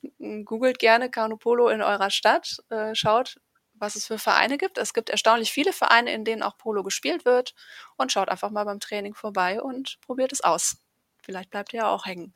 Googelt 0.46 0.78
gerne 0.78 1.10
Carnopolo 1.10 1.70
in 1.70 1.82
eurer 1.82 2.12
Stadt. 2.12 2.58
Äh, 2.70 2.94
schaut, 2.94 3.38
was 3.84 3.96
es 3.96 4.08
für 4.08 4.18
Vereine 4.18 4.58
gibt. 4.58 4.78
Es 4.78 4.94
gibt 4.94 5.10
erstaunlich 5.10 5.52
viele 5.52 5.74
Vereine, 5.74 6.14
in 6.14 6.24
denen 6.24 6.42
auch 6.42 6.58
Polo 6.58 6.84
gespielt 6.84 7.26
wird. 7.26 7.54
Und 7.98 8.12
schaut 8.12 8.30
einfach 8.30 8.50
mal 8.50 8.64
beim 8.64 8.80
Training 8.80 9.14
vorbei 9.14 9.62
und 9.62 10.00
probiert 10.02 10.32
es 10.32 10.42
aus. 10.42 10.78
Vielleicht 11.22 11.52
bleibt 11.52 11.74
ihr 11.74 11.82
ja 11.82 11.90
auch 11.90 12.06
hängen. 12.06 12.34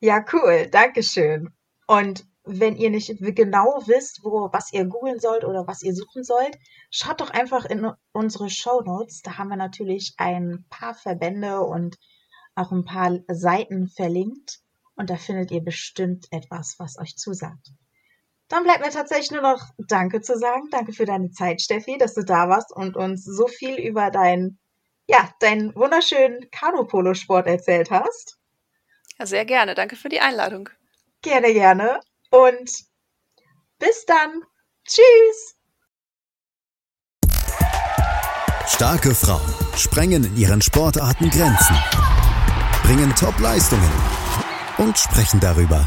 Ja, 0.00 0.24
cool. 0.32 0.66
Dankeschön. 0.70 1.54
Und 1.86 2.26
wenn 2.44 2.76
ihr 2.76 2.90
nicht 2.90 3.14
genau 3.20 3.82
wisst, 3.86 4.20
wo, 4.24 4.50
was 4.52 4.72
ihr 4.72 4.84
googeln 4.84 5.20
sollt 5.20 5.44
oder 5.44 5.66
was 5.66 5.82
ihr 5.82 5.94
suchen 5.94 6.24
sollt, 6.24 6.58
schaut 6.90 7.20
doch 7.20 7.30
einfach 7.30 7.64
in 7.64 7.90
unsere 8.12 8.50
Show 8.50 8.80
Notes. 8.80 9.22
Da 9.22 9.38
haben 9.38 9.48
wir 9.48 9.56
natürlich 9.56 10.14
ein 10.16 10.64
paar 10.70 10.94
Verbände 10.94 11.60
und 11.60 11.98
auch 12.54 12.72
ein 12.72 12.84
paar 12.84 13.18
Seiten 13.28 13.88
verlinkt. 13.88 14.60
Und 14.96 15.08
da 15.10 15.16
findet 15.16 15.50
ihr 15.50 15.62
bestimmt 15.62 16.26
etwas, 16.30 16.76
was 16.78 16.98
euch 16.98 17.16
zusagt. 17.16 17.70
Dann 18.50 18.64
bleibt 18.64 18.80
mir 18.84 18.90
tatsächlich 18.90 19.30
nur 19.30 19.42
noch 19.42 19.62
Danke 19.78 20.20
zu 20.20 20.36
sagen. 20.36 20.68
Danke 20.72 20.92
für 20.92 21.06
deine 21.06 21.30
Zeit, 21.30 21.62
Steffi, 21.62 21.96
dass 21.98 22.14
du 22.14 22.24
da 22.24 22.48
warst 22.48 22.72
und 22.74 22.96
uns 22.96 23.24
so 23.24 23.46
viel 23.46 23.76
über 23.76 24.10
deinen, 24.10 24.58
ja, 25.06 25.30
deinen 25.38 25.74
wunderschönen 25.76 26.50
Kanu-Polo-Sport 26.50 27.46
erzählt 27.46 27.92
hast. 27.92 28.38
Ja, 29.18 29.26
sehr 29.26 29.44
gerne. 29.44 29.76
Danke 29.76 29.94
für 29.94 30.08
die 30.08 30.20
Einladung. 30.20 30.68
Gerne, 31.22 31.52
gerne. 31.52 32.00
Und 32.30 32.70
bis 33.78 34.04
dann. 34.06 34.42
Tschüss. 34.84 35.56
Starke 38.66 39.14
Frauen 39.14 39.54
sprengen 39.76 40.24
in 40.24 40.36
ihren 40.36 40.60
Sportarten 40.60 41.30
Grenzen, 41.30 41.76
bringen 42.82 43.14
Top-Leistungen 43.14 43.92
und 44.78 44.98
sprechen 44.98 45.38
darüber 45.38 45.86